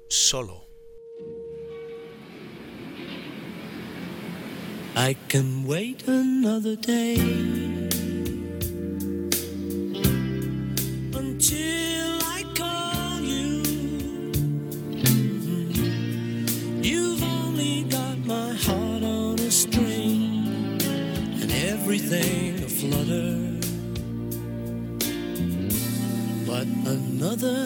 solo. 0.08 0.64
I 4.96 5.14
can 5.28 5.66
wait 5.66 6.08
another 6.08 6.76
day 6.76 7.16
until 11.12 12.18
I 12.22 12.42
call 12.54 13.20
you. 13.20 13.62
You've 16.80 17.22
only 17.22 17.82
got 17.82 18.16
my 18.24 18.54
heart 18.54 19.02
on 19.02 19.38
a 19.40 19.50
string 19.50 20.80
and 21.42 21.52
everything 21.52 22.64
a 22.64 22.68
other 27.42 27.65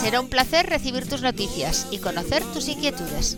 Será 0.00 0.20
un 0.20 0.28
placer 0.28 0.66
recibir 0.66 1.08
tus 1.08 1.22
noticias 1.22 1.86
y 1.90 1.98
conocer 1.98 2.42
tus 2.52 2.68
inquietudes. 2.68 3.36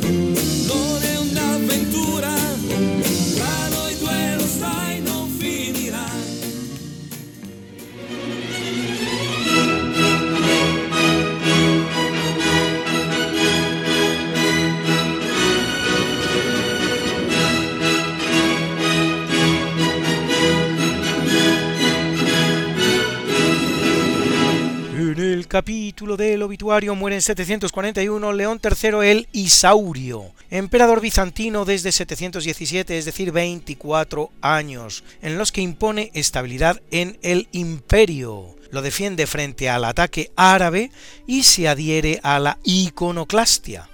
Capítulo 25.46 26.16
del 26.16 26.42
obituario 26.42 26.94
muere 26.94 27.16
en 27.16 27.22
741 27.22 28.32
León 28.32 28.60
III 28.62 29.10
el 29.10 29.28
Isaurio, 29.32 30.32
emperador 30.50 31.00
bizantino 31.00 31.64
desde 31.64 31.92
717, 31.92 32.98
es 32.98 33.04
decir, 33.04 33.32
24 33.32 34.30
años, 34.40 35.04
en 35.22 35.38
los 35.38 35.52
que 35.52 35.60
impone 35.60 36.10
estabilidad 36.14 36.82
en 36.90 37.18
el 37.22 37.48
imperio. 37.52 38.56
Lo 38.70 38.82
defiende 38.82 39.26
frente 39.26 39.68
al 39.68 39.84
ataque 39.84 40.32
árabe 40.36 40.90
y 41.26 41.44
se 41.44 41.68
adhiere 41.68 42.20
a 42.22 42.38
la 42.38 42.58
iconoclastia, 42.64 43.88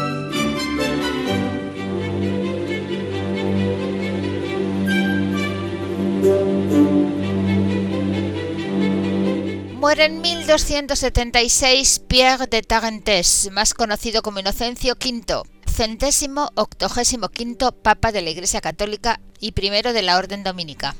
Muere 9.88 10.04
en 10.04 10.20
1276 10.20 12.00
Pierre 12.08 12.46
de 12.46 12.60
Tarentes, 12.60 13.48
más 13.52 13.72
conocido 13.72 14.20
como 14.20 14.38
Inocencio 14.38 14.98
V, 15.02 15.44
centésimo 15.66 16.50
octogésimo 16.56 17.30
quinto 17.30 17.72
Papa 17.72 18.12
de 18.12 18.20
la 18.20 18.28
Iglesia 18.28 18.60
Católica 18.60 19.18
y 19.40 19.52
primero 19.52 19.94
de 19.94 20.02
la 20.02 20.18
Orden 20.18 20.44
Dominica. 20.44 20.94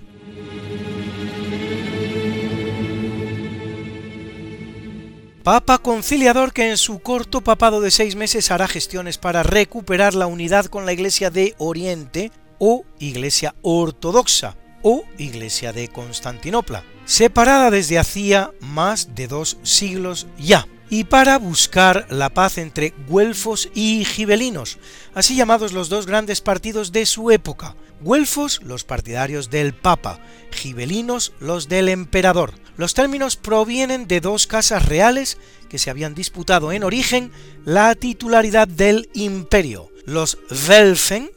Papa 5.43 5.77
conciliador 5.77 6.55
que 6.55 6.71
en 6.71 6.79
su 6.79 7.01
corto 7.01 7.43
papado 7.43 7.83
de 7.83 7.91
seis 7.91 8.17
meses 8.17 8.51
hará 8.51 8.69
gestiones 8.69 9.19
para 9.19 9.43
recuperar 9.43 10.15
la 10.15 10.27
unidad 10.27 10.65
con 10.65 10.87
la 10.87 10.95
Iglesia 10.95 11.29
de 11.29 11.55
Oriente 11.59 12.33
o 12.59 12.87
Iglesia 12.99 13.55
Ortodoxa 13.61 14.57
o 14.83 15.05
Iglesia 15.19 15.73
de 15.73 15.89
Constantinopla 15.89 16.85
separada 17.09 17.71
desde 17.71 17.99
hacía 17.99 18.53
más 18.61 19.15
de 19.15 19.29
dos 19.29 19.57
siglos 19.63 20.27
ya, 20.39 20.69
y 20.91 21.05
para 21.05 21.39
buscar 21.39 22.07
la 22.11 22.29
paz 22.29 22.59
entre 22.59 22.93
güelfos 23.09 23.71
y 23.75 24.05
gibelinos, 24.05 24.79
así 25.15 25.35
llamados 25.35 25.73
los 25.73 25.89
dos 25.89 26.05
grandes 26.05 26.43
partidos 26.43 26.93
de 26.93 27.07
su 27.07 27.31
época, 27.31 27.77
güelfos 28.03 28.61
los 28.63 28.85
partidarios 28.85 29.49
del 29.49 29.73
Papa, 29.73 30.21
gibelinos 30.51 31.33
los 31.41 31.69
del 31.69 31.89
emperador. 31.89 32.53
Los 32.77 32.93
términos 32.93 33.37
provienen 33.37 34.07
de 34.07 34.21
dos 34.21 34.47
casas 34.47 34.85
reales 34.85 35.39
que 35.71 35.79
se 35.79 35.89
habían 35.89 36.15
disputado 36.15 36.73
en 36.73 36.85
origen 36.85 37.33
la 37.65 37.95
titularidad 37.95 38.69
del 38.69 39.09
imperio, 39.15 39.91
los 40.05 40.39
Welfen, 40.69 41.31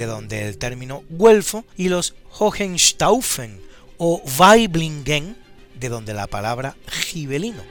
de 0.00 0.06
donde 0.06 0.48
el 0.48 0.56
término 0.56 1.04
güelfo, 1.10 1.66
y 1.76 1.90
los 1.90 2.14
Hohenstaufen, 2.38 3.60
o 3.98 4.22
Weiblingen, 4.38 5.36
de 5.78 5.88
donde 5.90 6.14
la 6.14 6.26
palabra 6.26 6.74
gibelino. 6.88 7.62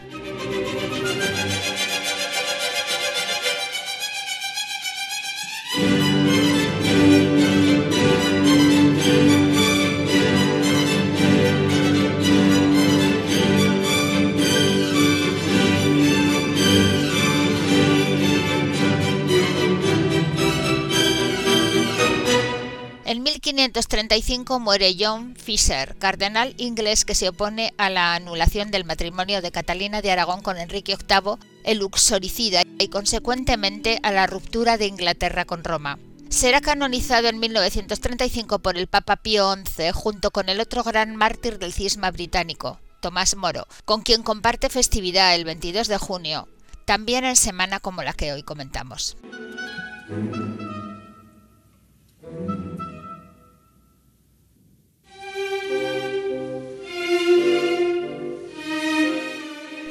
1535 23.60 24.62
muere 24.62 24.95
John 24.97 25.36
Fisher, 25.36 25.97
cardenal 25.97 26.53
inglés 26.57 27.03
que 27.03 27.14
se 27.14 27.28
opone 27.28 27.74
a 27.78 27.89
la 27.89 28.16
anulación 28.16 28.72
del 28.72 28.86
matrimonio 28.86 29.41
de 29.41 29.51
Catalina 29.51 30.01
de 30.01 30.12
Aragón 30.12 30.41
con 30.41 30.57
Enrique 30.57 30.95
VIII, 30.95 31.36
el 31.66 31.80
luxoricida, 31.80 32.64
y 32.80 32.88
consecuentemente 32.88 33.99
a 34.01 34.14
la 34.14 34.28
ruptura 34.28 34.78
de 34.78 34.86
Inglaterra 34.86 35.43
con 35.43 35.66
Roma. 35.66 35.99
Será 36.30 36.62
canonizado 36.62 37.28
en 37.28 37.39
1935 37.39 38.60
por 38.60 38.78
el 38.78 38.88
Papa 38.88 39.18
Pío 39.18 39.53
XI 39.53 39.91
junto 39.93 40.32
con 40.32 40.47
el 40.47 40.62
otro 40.62 40.82
gran 40.84 41.18
mártir 41.18 41.60
del 41.60 41.74
cisma 41.74 42.12
británico, 42.12 42.80
Tomás 43.01 43.36
Moro, 43.36 43.68
con 43.84 44.03
quien 44.03 44.24
comparte 44.24 44.70
festividad 44.70 45.36
el 45.36 45.43
22 45.43 45.89
de 45.89 45.97
junio, 45.97 46.47
también 46.86 47.26
en 47.26 47.36
semana 47.36 47.82
como 47.82 48.03
la 48.03 48.14
que 48.14 48.32
hoy 48.32 48.43
comentamos. 48.43 49.18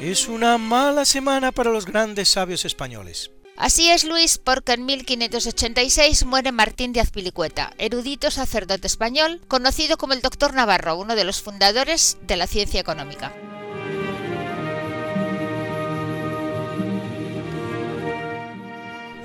Es 0.01 0.29
una 0.29 0.57
mala 0.57 1.03
semana 1.03 1.51
para 1.51 1.71
los 1.71 1.85
grandes 1.85 2.29
sabios 2.29 2.63
españoles. 2.63 3.31
Así 3.57 3.89
es, 3.89 4.05
Luis, 4.05 4.37
porque 4.37 4.71
en 4.71 4.85
1586 4.85 6.25
muere 6.25 6.53
Martín 6.53 6.93
de 6.93 7.01
Azpilicueta, 7.01 7.73
erudito 7.77 8.31
sacerdote 8.31 8.87
español, 8.87 9.41
conocido 9.49 9.97
como 9.97 10.13
el 10.13 10.21
Doctor 10.21 10.53
Navarro, 10.53 10.95
uno 10.95 11.17
de 11.17 11.25
los 11.25 11.41
fundadores 11.41 12.17
de 12.21 12.37
la 12.37 12.47
ciencia 12.47 12.79
económica. 12.79 13.33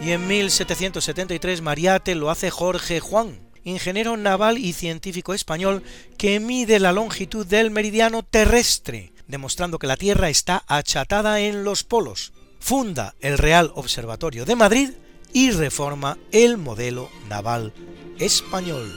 Y 0.02 0.10
en 0.10 0.26
1773 0.26 1.62
Mariate 1.62 2.16
lo 2.16 2.30
hace 2.30 2.50
Jorge 2.50 2.98
Juan, 2.98 3.38
ingeniero 3.62 4.16
naval 4.16 4.58
y 4.58 4.72
científico 4.72 5.34
español 5.34 5.84
que 6.18 6.40
mide 6.40 6.80
la 6.80 6.90
longitud 6.90 7.46
del 7.46 7.70
meridiano 7.70 8.24
terrestre 8.24 9.13
demostrando 9.26 9.78
que 9.78 9.86
la 9.86 9.96
Tierra 9.96 10.28
está 10.28 10.64
achatada 10.66 11.40
en 11.40 11.64
los 11.64 11.84
polos. 11.84 12.32
Funda 12.60 13.14
el 13.20 13.38
Real 13.38 13.72
Observatorio 13.74 14.44
de 14.44 14.56
Madrid 14.56 14.90
y 15.32 15.50
reforma 15.50 16.16
el 16.32 16.56
modelo 16.56 17.10
naval 17.28 17.72
español. 18.18 18.90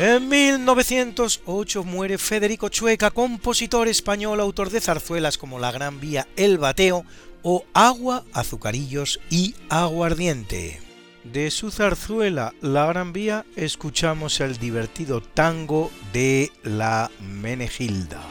En 0.00 0.28
1908 0.28 1.84
muere 1.84 2.18
Federico 2.18 2.68
Chueca, 2.68 3.10
compositor 3.10 3.86
español, 3.86 4.40
autor 4.40 4.70
de 4.70 4.80
zarzuelas 4.80 5.38
como 5.38 5.58
La 5.58 5.70
Gran 5.70 6.00
Vía, 6.00 6.26
El 6.36 6.58
Bateo 6.58 7.06
o 7.44 7.64
Agua, 7.74 8.24
Azucarillos 8.32 9.20
y 9.30 9.54
Aguardiente. 9.68 10.80
De 11.22 11.50
su 11.50 11.70
zarzuela 11.70 12.52
La 12.60 12.86
Gran 12.86 13.12
Vía 13.12 13.46
escuchamos 13.54 14.40
el 14.40 14.58
divertido 14.58 15.22
tango 15.22 15.90
de 16.12 16.50
La 16.64 17.10
Menegilda. 17.20 18.23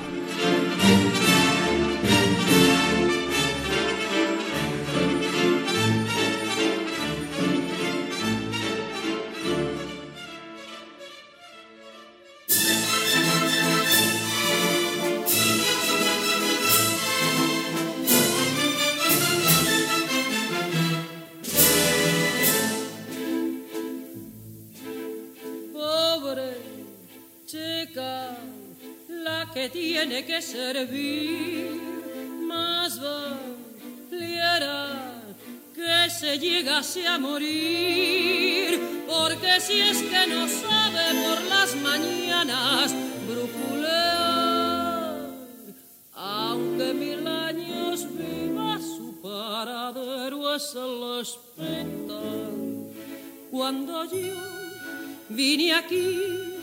Vine 55.34 55.74
aquí, 55.74 56.56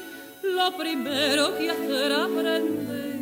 lo 0.42 0.76
primero 0.76 1.56
que 1.58 1.70
hacer 1.70 2.12
aprender 2.12 3.20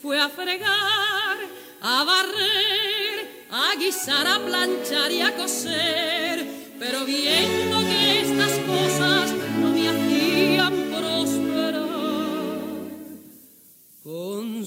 fue 0.00 0.20
a 0.20 0.28
fregar, 0.28 1.38
a 1.80 2.04
barrer, 2.04 3.46
a 3.50 3.74
guisar, 3.78 4.26
a 4.26 4.38
planchar 4.38 5.10
y 5.10 5.20
a 5.20 5.36
coser, 5.36 6.46
pero 6.78 7.04
viendo 7.04 7.80
que 7.80 8.20
estas 8.20 8.52
cosas 8.60 9.37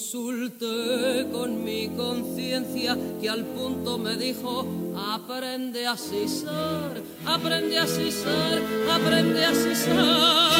consulté 0.01 1.27
con 1.31 1.63
mi 1.63 1.87
conciencia 1.89 2.97
que 3.21 3.29
al 3.29 3.45
punto 3.45 3.99
me 3.99 4.17
dijo, 4.17 4.65
aprende 4.97 5.85
a 5.85 5.95
cisar, 5.95 6.99
aprende 7.23 7.77
a 7.77 7.85
cisar, 7.85 8.61
aprende 8.91 9.45
a 9.45 9.53
cisar. 9.53 10.51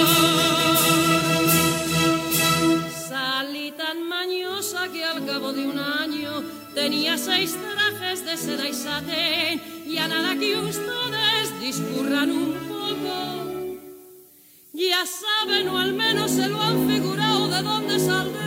Salí 3.10 3.72
tan 3.72 4.08
mañosa 4.08 4.88
que 4.90 5.04
al 5.04 5.26
cabo 5.26 5.52
de 5.54 5.66
un 5.66 5.80
año 5.80 6.44
tenía 6.76 7.18
seis 7.18 7.58
trajes 7.74 8.24
de 8.24 8.38
seda 8.38 8.70
y 8.70 8.74
satén 8.74 9.62
y 9.88 9.98
a 9.98 10.08
nada 10.08 10.36
que 10.38 10.56
ustedes 10.56 11.60
discurran 11.60 12.32
un 12.32 12.54
poco. 12.70 13.80
Ya 14.74 15.04
saben 15.06 15.68
o 15.68 15.80
al 15.80 15.94
menos 15.94 16.30
se 16.30 16.48
lo 16.48 16.62
han 16.62 16.88
figurado 16.88 17.48
de 17.48 17.62
dónde 17.64 18.00
saldría. 18.00 18.41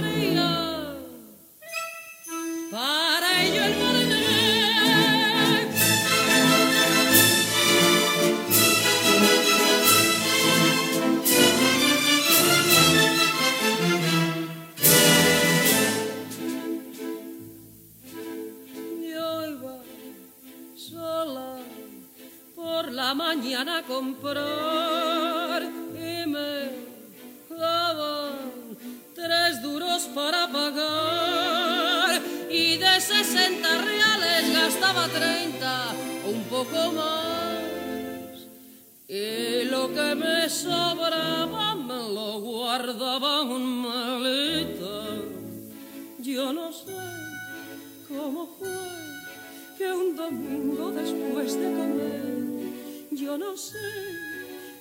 Sé 53.56 53.78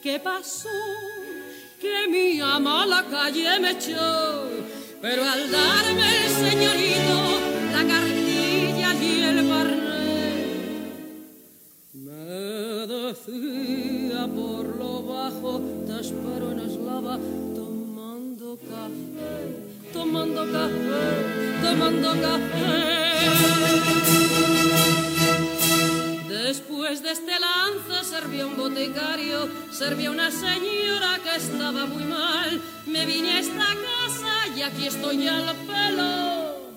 qué 0.02 0.20
pasó, 0.20 0.70
que 1.80 2.08
mi 2.10 2.40
ama 2.40 2.84
a 2.84 2.86
la 2.86 3.04
calle 3.04 3.60
me 3.60 3.72
echó, 3.72 4.50
pero 5.02 5.24
al 5.24 5.52
darme 5.52 6.26
el 6.26 6.32
señorito 6.32 7.40
la 7.72 7.88
cartilla 7.88 8.94
y 8.96 9.24
el 9.24 9.48
barnet, 9.48 10.94
me 11.94 12.14
decía 12.88 14.28
por 14.28 14.66
lo 14.78 15.04
bajo, 15.04 15.62
te 15.86 16.02
espero 16.02 16.52
en 16.52 16.60
Eslava 16.62 17.20
tomando 17.56 18.58
café, 18.58 19.92
tomando 19.94 20.52
café, 20.52 21.62
tomando 21.62 22.12
café. 22.22 22.94
Después 26.54 27.02
de 27.02 27.14
este 27.14 27.32
lance 27.40 28.08
servía 28.08 28.46
un 28.46 28.56
boticario, 28.56 29.50
servía 29.72 30.12
una 30.12 30.30
señora 30.30 31.20
que 31.24 31.36
estaba 31.36 31.88
muy 31.88 32.04
mal. 32.04 32.62
Me 32.86 33.08
vine 33.08 33.32
a 33.32 33.40
esta 33.40 33.66
casa 33.66 34.56
y 34.56 34.62
aquí 34.62 34.86
estoy 34.86 35.28
al 35.28 35.56
pelo. 35.66 36.76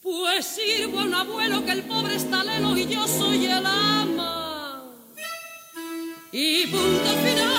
Pues 0.00 0.46
sirvo 0.46 1.00
a 1.00 1.04
un 1.06 1.12
abuelo 1.12 1.64
que 1.64 1.72
el 1.72 1.82
pobre 1.82 2.14
está 2.14 2.44
lelo 2.44 2.76
y 2.76 2.86
yo 2.86 3.04
soy 3.08 3.46
el 3.46 3.66
ama. 3.66 4.84
Y 6.30 6.68
punto 6.68 7.10
final. 7.24 7.57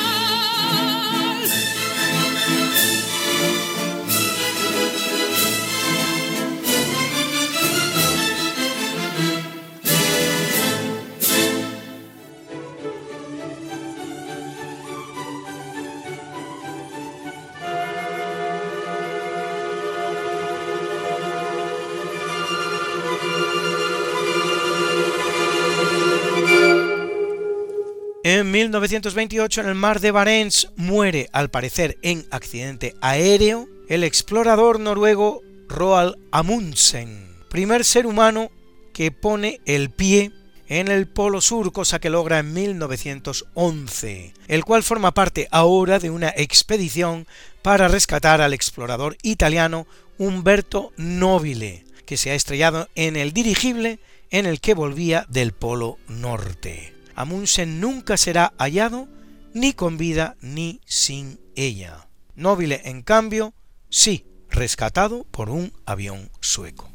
En 28.32 28.52
1928 28.52 29.62
en 29.62 29.70
el 29.70 29.74
mar 29.74 30.02
de 30.02 30.12
Barents 30.12 30.70
muere, 30.76 31.32
al 31.34 31.50
parecer 31.50 31.98
en 32.04 32.28
accidente 32.30 32.94
aéreo, 33.02 33.68
el 33.88 34.04
explorador 34.04 34.80
noruego 34.80 35.42
Roald 35.68 36.14
Amundsen, 36.32 37.28
primer 37.50 37.84
ser 37.84 38.06
humano 38.06 38.52
que 38.94 39.10
pone 39.12 39.62
el 39.66 39.90
pie 39.90 40.32
en 40.68 40.90
el 40.90 41.08
Polo 41.08 41.42
Sur, 41.42 41.72
cosa 41.72 41.98
que 41.98 42.12
logra 42.12 42.38
en 42.38 42.54
1911, 42.54 44.34
el 44.48 44.64
cual 44.64 44.84
forma 44.84 45.12
parte 45.12 45.48
ahora 45.50 45.98
de 45.98 46.12
una 46.12 46.30
expedición 46.30 47.26
para 47.64 47.88
rescatar 47.88 48.42
al 48.42 48.54
explorador 48.54 49.18
italiano 49.24 49.88
Umberto 50.20 50.92
Nobile, 50.98 51.84
que 52.06 52.16
se 52.16 52.30
ha 52.30 52.36
estrellado 52.36 52.90
en 52.94 53.16
el 53.16 53.34
dirigible 53.34 53.98
en 54.30 54.46
el 54.46 54.60
que 54.60 54.76
volvía 54.76 55.26
del 55.30 55.52
Polo 55.52 55.98
Norte. 56.08 56.99
Amundsen 57.20 57.82
nunca 57.82 58.16
será 58.16 58.54
hallado 58.58 59.10
ni 59.54 59.74
con 59.74 59.98
vida 59.98 60.38
ni 60.40 60.80
sin 60.86 61.38
ella. 61.54 62.08
Nobile, 62.36 62.80
en 62.86 63.02
cambio, 63.02 63.54
sí, 63.90 64.26
rescatado 64.50 65.26
por 65.26 65.50
un 65.50 65.74
avión 65.86 66.32
sueco. 66.40 66.90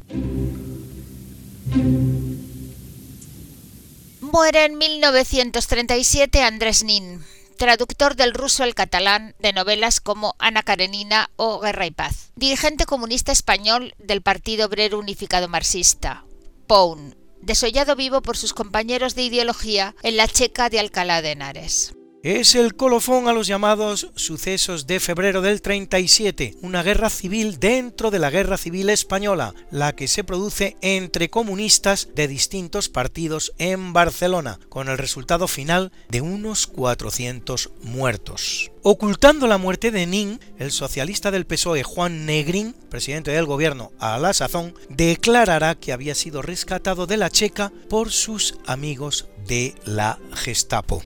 Muere 4.22 4.64
en 4.64 4.78
1937 4.78 6.42
Andrés 6.42 6.84
Nin, 6.84 7.22
traductor 7.58 8.16
del 8.16 8.32
ruso 8.32 8.62
al 8.62 8.74
catalán 8.74 9.34
de 9.40 9.52
novelas 9.52 10.00
como 10.00 10.36
Ana 10.38 10.62
Karenina 10.62 11.28
o 11.36 11.60
Guerra 11.60 11.84
y 11.84 11.90
Paz, 11.90 12.32
dirigente 12.34 12.86
comunista 12.86 13.30
español 13.30 13.94
del 13.98 14.22
Partido 14.22 14.68
Obrero 14.68 14.98
Unificado 14.98 15.48
Marxista, 15.48 16.24
POUN, 16.66 17.14
desollado 17.44 17.96
vivo 17.96 18.22
por 18.22 18.36
sus 18.36 18.52
compañeros 18.52 19.14
de 19.14 19.22
ideología 19.22 19.94
en 20.02 20.16
la 20.16 20.28
Checa 20.28 20.68
de 20.68 20.80
Alcalá 20.80 21.22
de 21.22 21.32
Henares. 21.32 21.94
Es 22.24 22.54
el 22.54 22.74
colofón 22.74 23.28
a 23.28 23.34
los 23.34 23.46
llamados 23.46 24.08
sucesos 24.14 24.86
de 24.86 24.98
febrero 24.98 25.42
del 25.42 25.60
37, 25.60 26.54
una 26.62 26.82
guerra 26.82 27.10
civil 27.10 27.60
dentro 27.60 28.10
de 28.10 28.18
la 28.18 28.30
guerra 28.30 28.56
civil 28.56 28.88
española, 28.88 29.52
la 29.70 29.94
que 29.94 30.08
se 30.08 30.24
produce 30.24 30.78
entre 30.80 31.28
comunistas 31.28 32.08
de 32.14 32.26
distintos 32.26 32.88
partidos 32.88 33.52
en 33.58 33.92
Barcelona, 33.92 34.58
con 34.70 34.88
el 34.88 34.96
resultado 34.96 35.48
final 35.48 35.92
de 36.08 36.22
unos 36.22 36.66
400 36.66 37.72
muertos. 37.82 38.70
Ocultando 38.82 39.46
la 39.46 39.58
muerte 39.58 39.90
de 39.90 40.06
Nin, 40.06 40.40
el 40.58 40.72
socialista 40.72 41.30
del 41.30 41.44
PSOE 41.44 41.82
Juan 41.82 42.24
Negrín, 42.24 42.74
presidente 42.88 43.32
del 43.32 43.44
gobierno 43.44 43.92
a 43.98 44.16
la 44.16 44.32
sazón, 44.32 44.72
declarará 44.88 45.74
que 45.74 45.92
había 45.92 46.14
sido 46.14 46.40
rescatado 46.40 47.06
de 47.06 47.18
la 47.18 47.28
Checa 47.28 47.70
por 47.90 48.10
sus 48.10 48.54
amigos 48.64 49.28
de 49.46 49.74
la 49.84 50.18
Gestapo. 50.32 51.02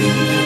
Thank 0.00 0.34
you. 0.34 0.39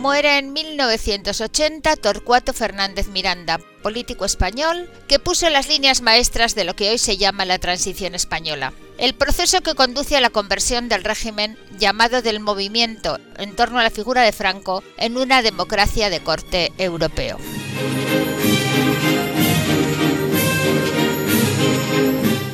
Muere 0.00 0.38
en 0.38 0.54
1980 0.54 1.94
Torcuato 1.96 2.54
Fernández 2.54 3.08
Miranda, 3.08 3.60
político 3.82 4.24
español 4.24 4.88
que 5.06 5.18
puso 5.18 5.50
las 5.50 5.68
líneas 5.68 6.00
maestras 6.00 6.54
de 6.54 6.64
lo 6.64 6.74
que 6.74 6.88
hoy 6.88 6.96
se 6.96 7.18
llama 7.18 7.44
la 7.44 7.58
transición 7.58 8.14
española. 8.14 8.72
El 8.96 9.12
proceso 9.12 9.60
que 9.60 9.74
conduce 9.74 10.16
a 10.16 10.22
la 10.22 10.30
conversión 10.30 10.88
del 10.88 11.04
régimen 11.04 11.58
llamado 11.78 12.22
del 12.22 12.40
movimiento 12.40 13.18
en 13.36 13.54
torno 13.54 13.78
a 13.78 13.82
la 13.82 13.90
figura 13.90 14.22
de 14.22 14.32
Franco 14.32 14.82
en 14.96 15.18
una 15.18 15.42
democracia 15.42 16.08
de 16.08 16.20
corte 16.20 16.72
europeo. 16.78 17.36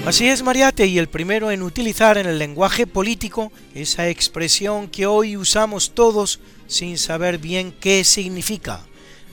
Así 0.04 0.28
es, 0.28 0.42
Mariate, 0.42 0.86
y 0.86 0.98
el 0.98 1.08
primero 1.08 1.50
en 1.50 1.62
utilizar 1.62 2.16
en 2.16 2.26
el 2.26 2.38
lenguaje 2.38 2.86
político 2.86 3.50
esa 3.74 4.08
expresión 4.08 4.86
que 4.88 5.06
hoy 5.06 5.36
usamos 5.36 5.94
todos 5.94 6.38
sin 6.66 6.98
saber 6.98 7.38
bien 7.38 7.72
qué 7.72 8.04
significa, 8.04 8.80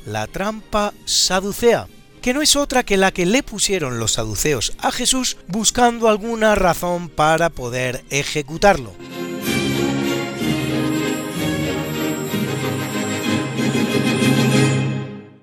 la 0.05 0.27
trampa 0.27 0.93
saducea, 1.05 1.87
que 2.21 2.33
no 2.33 2.41
es 2.41 2.55
otra 2.55 2.83
que 2.83 2.97
la 2.97 3.11
que 3.11 3.25
le 3.25 3.43
pusieron 3.43 3.99
los 3.99 4.13
saduceos 4.13 4.73
a 4.77 4.91
Jesús 4.91 5.37
buscando 5.47 6.07
alguna 6.07 6.55
razón 6.55 7.09
para 7.09 7.49
poder 7.49 8.03
ejecutarlo. 8.09 8.93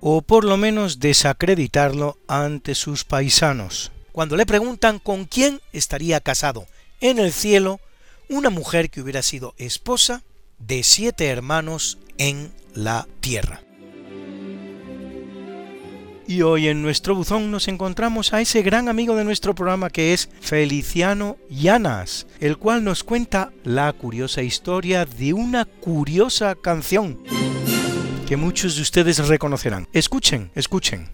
O 0.00 0.22
por 0.22 0.44
lo 0.44 0.56
menos 0.56 0.98
desacreditarlo 0.98 2.18
ante 2.26 2.74
sus 2.74 3.04
paisanos 3.04 3.92
cuando 4.12 4.36
le 4.36 4.46
preguntan 4.46 4.98
con 4.98 5.24
quién 5.24 5.60
estaría 5.72 6.20
casado 6.20 6.66
en 7.00 7.18
el 7.18 7.32
cielo 7.32 7.80
una 8.28 8.50
mujer 8.50 8.90
que 8.90 9.00
hubiera 9.00 9.22
sido 9.22 9.54
esposa 9.56 10.22
de 10.60 10.82
siete 10.82 11.26
hermanos 11.26 11.98
en 12.18 12.52
la 12.74 13.08
tierra. 13.20 13.62
Y 16.26 16.42
hoy 16.42 16.68
en 16.68 16.80
nuestro 16.80 17.16
buzón 17.16 17.50
nos 17.50 17.66
encontramos 17.66 18.32
a 18.32 18.40
ese 18.40 18.62
gran 18.62 18.88
amigo 18.88 19.16
de 19.16 19.24
nuestro 19.24 19.52
programa 19.56 19.90
que 19.90 20.12
es 20.12 20.30
Feliciano 20.40 21.36
Llanas, 21.48 22.28
el 22.38 22.56
cual 22.56 22.84
nos 22.84 23.02
cuenta 23.02 23.50
la 23.64 23.92
curiosa 23.92 24.40
historia 24.40 25.06
de 25.06 25.32
una 25.32 25.64
curiosa 25.64 26.54
canción 26.54 27.18
que 28.28 28.36
muchos 28.36 28.76
de 28.76 28.82
ustedes 28.82 29.26
reconocerán. 29.26 29.88
Escuchen, 29.92 30.52
escuchen. 30.54 31.08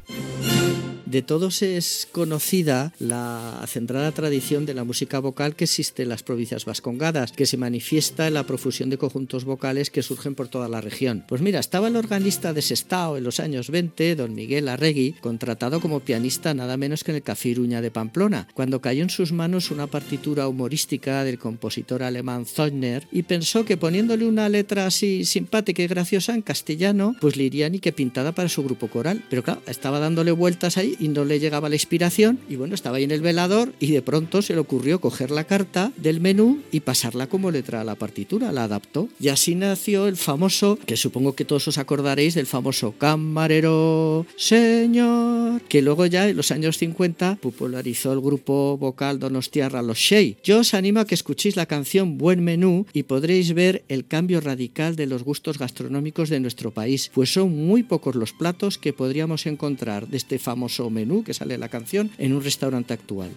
De 1.07 1.23
todos 1.23 1.63
es 1.63 2.09
conocida 2.11 2.93
la 2.99 3.65
centrada 3.69 4.11
tradición 4.11 4.67
de 4.67 4.75
la 4.75 4.83
música 4.83 5.21
vocal 5.21 5.55
que 5.55 5.63
existe 5.63 6.03
en 6.03 6.09
las 6.09 6.25
provincias 6.25 6.65
vascongadas, 6.65 7.31
que 7.31 7.47
se 7.47 7.57
manifiesta 7.57 8.27
en 8.27 8.35
la 8.35 8.43
profusión 8.43 8.91
de 8.91 8.99
conjuntos 8.99 9.45
vocales 9.45 9.91
que 9.91 10.03
surgen 10.03 10.35
por 10.35 10.49
toda 10.49 10.69
la 10.69 10.81
región. 10.81 11.25
Pues 11.29 11.43
mira, 11.43 11.61
estaba 11.61 11.87
el 11.87 11.95
organista 11.95 12.53
de 12.53 12.61
Sestao 12.61 13.17
en 13.17 13.23
los 13.23 13.39
años 13.39 13.71
20, 13.71 14.17
don 14.17 14.35
Miguel 14.35 14.67
Arregui, 14.67 15.13
contratado 15.21 15.81
como 15.81 16.01
pianista 16.01 16.55
nada 16.55 16.77
menos 16.77 17.05
que 17.05 17.13
en 17.13 17.19
el 17.19 17.23
Café 17.23 17.51
Iruña 17.51 17.81
de 17.81 17.93
Pamplona, 17.93 18.49
cuando 18.55 18.81
cayó 18.81 19.05
en 19.05 19.11
sus 19.11 19.31
manos 19.31 19.71
una 19.71 19.87
partitura 19.87 20.49
humorística 20.49 21.23
del 21.23 21.39
compositor 21.39 22.03
alemán 22.03 22.47
Zeugner 22.47 23.07
y 23.13 23.23
pensó 23.23 23.65
que 23.65 23.77
poniéndole 23.77 24.27
una 24.27 24.49
letra 24.49 24.87
así 24.87 25.25
simpática 25.25 25.85
y 25.85 25.87
graciosa 25.87 26.35
en 26.35 26.43
castellano, 26.43 27.15
pues 27.21 27.37
le 27.37 27.45
iría 27.45 27.69
ni 27.69 27.79
que 27.79 27.93
pintada 27.93 28.33
para 28.33 28.49
su 28.49 28.65
grupo 28.65 28.89
coral. 28.89 29.25
Pero 29.31 29.45
claro, 29.45 29.63
estaba 29.69 30.01
dándole 30.01 30.33
vueltas 30.33 30.77
ahí 30.77 30.96
y 30.99 31.09
no 31.09 31.25
le 31.25 31.41
llegaba 31.41 31.69
la 31.69 31.75
inspiración 31.75 32.39
y 32.49 32.57
bueno, 32.57 32.75
estaba 32.75 32.97
ahí 32.97 33.05
en 33.05 33.11
el 33.11 33.21
velador 33.21 33.73
y 33.81 33.93
de 33.93 34.03
pronto 34.03 34.43
se 34.43 34.55
le 34.55 34.61
ocurrió 34.61 35.01
coger 35.01 35.31
la 35.31 35.45
carta 35.45 35.93
del 35.97 36.21
menú 36.21 36.63
y 36.73 36.81
pasarla 36.81 37.29
como 37.29 37.51
letra 37.51 37.81
a 37.81 37.85
la 37.85 37.95
partitura, 37.95 38.53
la 38.53 38.65
adaptó. 38.65 39.09
Y 39.21 39.29
así 39.29 39.55
nació 39.55 40.07
el 40.09 40.17
famoso, 40.17 40.79
que 40.87 40.97
supongo 40.97 41.35
que 41.35 41.45
todos 41.45 41.69
os 41.69 41.79
acordaréis 41.79 42.35
del 42.35 42.47
famoso 42.47 42.93
camarero 42.93 44.27
señor, 44.37 45.63
que 45.63 45.83
luego 45.83 46.07
ya 46.07 46.29
en 46.29 46.37
los 46.37 46.51
años 46.51 46.79
50 46.79 47.39
popularizó 47.41 48.13
el 48.13 48.21
grupo 48.21 48.77
vocal 48.79 49.19
Donostiarra 49.19 49.83
Los 49.83 49.99
Shea. 49.99 50.37
Yo 50.43 50.61
os 50.61 50.75
animo 50.75 51.01
a 51.01 51.07
que 51.07 51.15
escuchéis 51.15 51.57
la 51.57 51.67
canción 51.67 52.19
Buen 52.19 52.43
Menú 52.43 52.87
y 52.93 53.05
podréis 53.05 53.55
ver 53.55 53.85
el 53.89 54.07
cambio 54.07 54.41
radical 54.41 54.97
de 54.97 55.07
los 55.07 55.23
gustos 55.23 55.59
gastronómicos 55.59 56.29
de 56.29 56.41
nuestro 56.41 56.71
país, 56.71 57.11
pues 57.15 57.33
son 57.33 57.67
muy 57.67 57.83
pocos 57.83 58.15
los 58.15 58.33
platos 58.33 58.79
que 58.79 58.93
podríamos 58.93 59.47
encontrar 59.47 60.09
de 60.09 60.17
este 60.17 60.39
famoso 60.39 60.86
menú 60.91 61.25
que 61.25 61.35
sale 61.35 61.59
la 61.59 61.69
canción 61.69 62.11
en 62.19 62.33
un 62.33 62.43
restaurante 62.43 62.95
actual. 62.95 63.31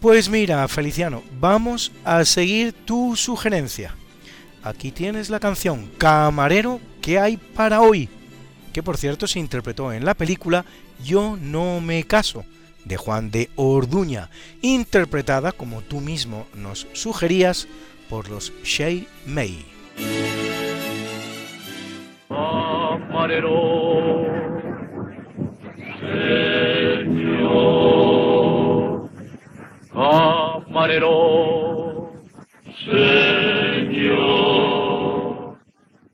Pues 0.00 0.28
mira, 0.28 0.66
Feliciano, 0.68 1.22
vamos 1.40 1.92
a 2.04 2.24
seguir 2.24 2.72
tu 2.72 3.16
sugerencia. 3.16 3.94
Aquí 4.62 4.90
tienes 4.90 5.30
la 5.30 5.40
canción 5.40 5.90
Camarero 5.96 6.80
que 7.00 7.18
hay 7.18 7.36
para 7.36 7.80
hoy, 7.80 8.08
que 8.72 8.82
por 8.82 8.96
cierto 8.96 9.26
se 9.26 9.38
interpretó 9.38 9.92
en 9.92 10.04
la 10.04 10.14
película 10.14 10.64
Yo 11.04 11.38
no 11.40 11.80
me 11.80 12.04
caso, 12.04 12.44
de 12.84 12.96
Juan 12.96 13.30
de 13.30 13.50
Orduña, 13.56 14.30
interpretada, 14.62 15.52
como 15.52 15.82
tú 15.82 16.00
mismo 16.00 16.46
nos 16.54 16.86
sugerías, 16.92 17.68
por 18.08 18.28
los 18.28 18.52
Shea 18.62 19.04
May. 19.26 19.64
Camarero, 22.28 24.26
camarero, 29.96 31.24
señor, 32.84 34.28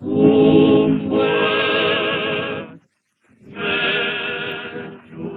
un 0.01 1.09
buen 1.09 2.81
menú. 4.75 5.29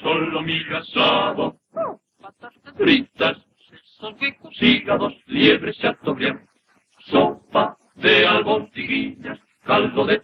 Solo 0.00 0.42
migas, 0.42 0.88
asado, 0.88 1.56
patatas 2.20 2.74
fritas, 2.76 3.36
salpicos, 3.98 4.62
hígados, 4.62 5.12
liebres, 5.26 5.76
chateaubriand, 5.78 6.38
sopa 6.38 6.47
de 8.26 9.40
caldo 9.64 10.06
de 10.06 10.20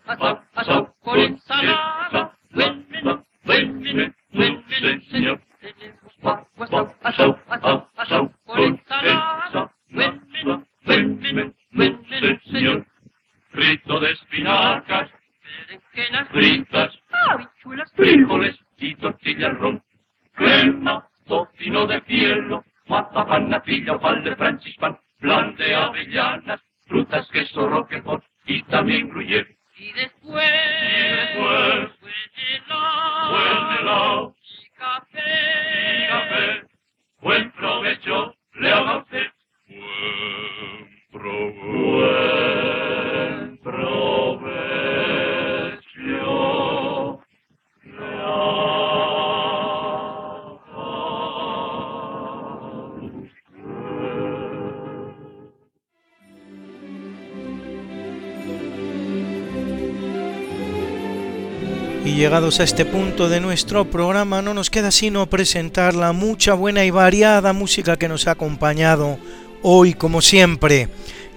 Y 62.04 62.14
llegados 62.16 62.58
a 62.58 62.64
este 62.64 62.84
punto 62.84 63.28
de 63.28 63.40
nuestro 63.40 63.88
programa 63.88 64.42
no 64.42 64.54
nos 64.54 64.70
queda 64.70 64.90
sino 64.90 65.26
presentar 65.28 65.94
la 65.94 66.12
mucha 66.12 66.54
buena 66.54 66.84
y 66.84 66.90
variada 66.90 67.52
música 67.52 67.96
que 67.96 68.08
nos 68.08 68.26
ha 68.26 68.32
acompañado 68.32 69.18
hoy 69.62 69.94
como 69.94 70.20
siempre. 70.20 70.88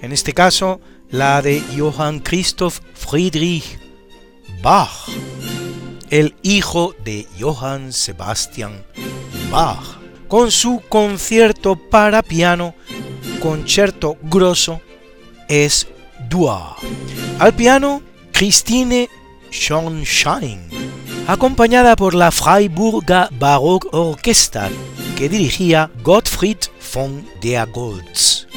En 0.01 0.11
este 0.11 0.33
caso, 0.33 0.81
la 1.11 1.43
de 1.43 1.61
Johann 1.77 2.19
Christoph 2.19 2.79
Friedrich 2.95 3.79
Bach, 4.63 5.07
el 6.09 6.35
hijo 6.41 6.95
de 7.03 7.27
Johann 7.39 7.93
Sebastian 7.93 8.83
Bach, 9.51 9.99
con 10.27 10.49
su 10.49 10.81
concierto 10.89 11.75
para 11.75 12.23
piano, 12.23 12.73
concierto 13.39 14.17
grosso, 14.23 14.81
es 15.47 15.87
Dua. 16.27 16.75
Al 17.37 17.53
piano, 17.53 18.01
Christine 18.31 19.09
Schonschein, 19.55 20.59
acompañada 21.27 21.95
por 21.95 22.13
la 22.13 22.29
Freiburger 22.29 23.29
Baroque 23.39 23.87
Orchestra, 23.91 24.69
que 25.15 25.29
dirigía 25.29 25.89
Gottfried 26.03 26.57
von 26.93 27.25
der 27.41 27.65
Goltz. 27.67 28.47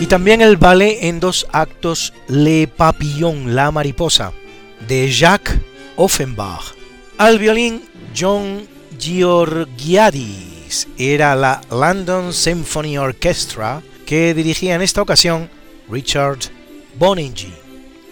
Y 0.00 0.06
también 0.06 0.40
el 0.40 0.56
ballet 0.56 0.98
en 1.02 1.18
dos 1.18 1.46
actos 1.52 2.12
Le 2.28 2.68
Papillon, 2.68 3.54
la 3.54 3.70
mariposa, 3.70 4.32
de 4.86 5.10
Jacques 5.10 5.60
Offenbach. 5.96 6.74
Al 7.18 7.38
violín 7.38 7.82
John 8.16 8.66
Georgiadis 8.98 10.88
era 10.98 11.34
la 11.34 11.60
London 11.70 12.32
Symphony 12.32 12.96
Orchestra 12.98 13.82
que 14.06 14.34
dirigía 14.34 14.74
en 14.74 14.82
esta 14.82 15.02
ocasión 15.02 15.48
Richard 15.88 16.38
Boningy. 16.98 17.63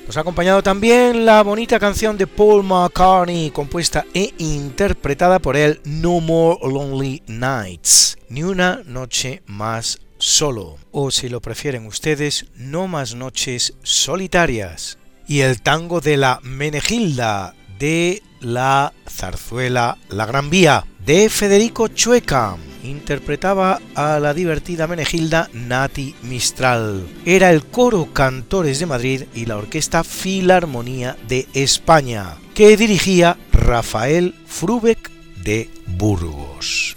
Nos 0.07 0.17
ha 0.17 0.21
acompañado 0.21 0.63
también 0.63 1.25
la 1.25 1.43
bonita 1.43 1.79
canción 1.79 2.19
de 2.19 2.27
Paul 2.27 2.65
McCartney, 2.65 3.51
compuesta 3.51 4.05
e 4.13 4.35
interpretada 4.39 5.39
por 5.39 5.57
él, 5.57 5.81
No 5.85 6.21
More 6.21 6.59
Lonely 6.63 7.23
Nights, 7.29 8.19
ni 8.29 8.43
una 8.43 8.83
noche 8.85 9.43
más 9.47 10.01
solo, 10.19 10.77
o 10.91 11.11
si 11.11 11.29
lo 11.29 11.41
prefieren 11.41 11.87
ustedes, 11.87 12.47
no 12.57 12.89
más 12.89 13.15
noches 13.15 13.75
solitarias. 13.83 14.99
Y 15.29 15.41
el 15.41 15.63
tango 15.63 16.01
de 16.01 16.17
la 16.17 16.41
Menegilda, 16.43 17.55
de 17.79 18.23
la 18.41 18.93
zarzuela 19.09 19.99
La 20.09 20.27
Gran 20.27 20.51
Vía, 20.51 20.85
de 21.07 21.29
Federico 21.29 21.89
Chueca. 21.89 22.57
Interpretaba 22.83 23.81
a 23.95 24.19
la 24.19 24.35
divertida 24.35 24.87
Menegilda 24.87 25.49
Nati 25.53 26.15
Mistral. 26.23 27.07
Era 27.25 27.51
el 27.51 27.65
coro 27.65 28.13
Cantores 28.13 28.79
de 28.79 28.87
Madrid 28.87 29.23
y 29.35 29.47
la 29.47 29.57
Orquesta 29.57 30.05
Filarmonía 30.05 31.17
de 31.29 31.47
España, 31.55 32.37
que 32.55 32.77
dirigía 32.77 33.37
Rafael 33.53 34.35
Frubeck 34.47 35.11
de 35.43 35.71
Burgos. 35.87 36.97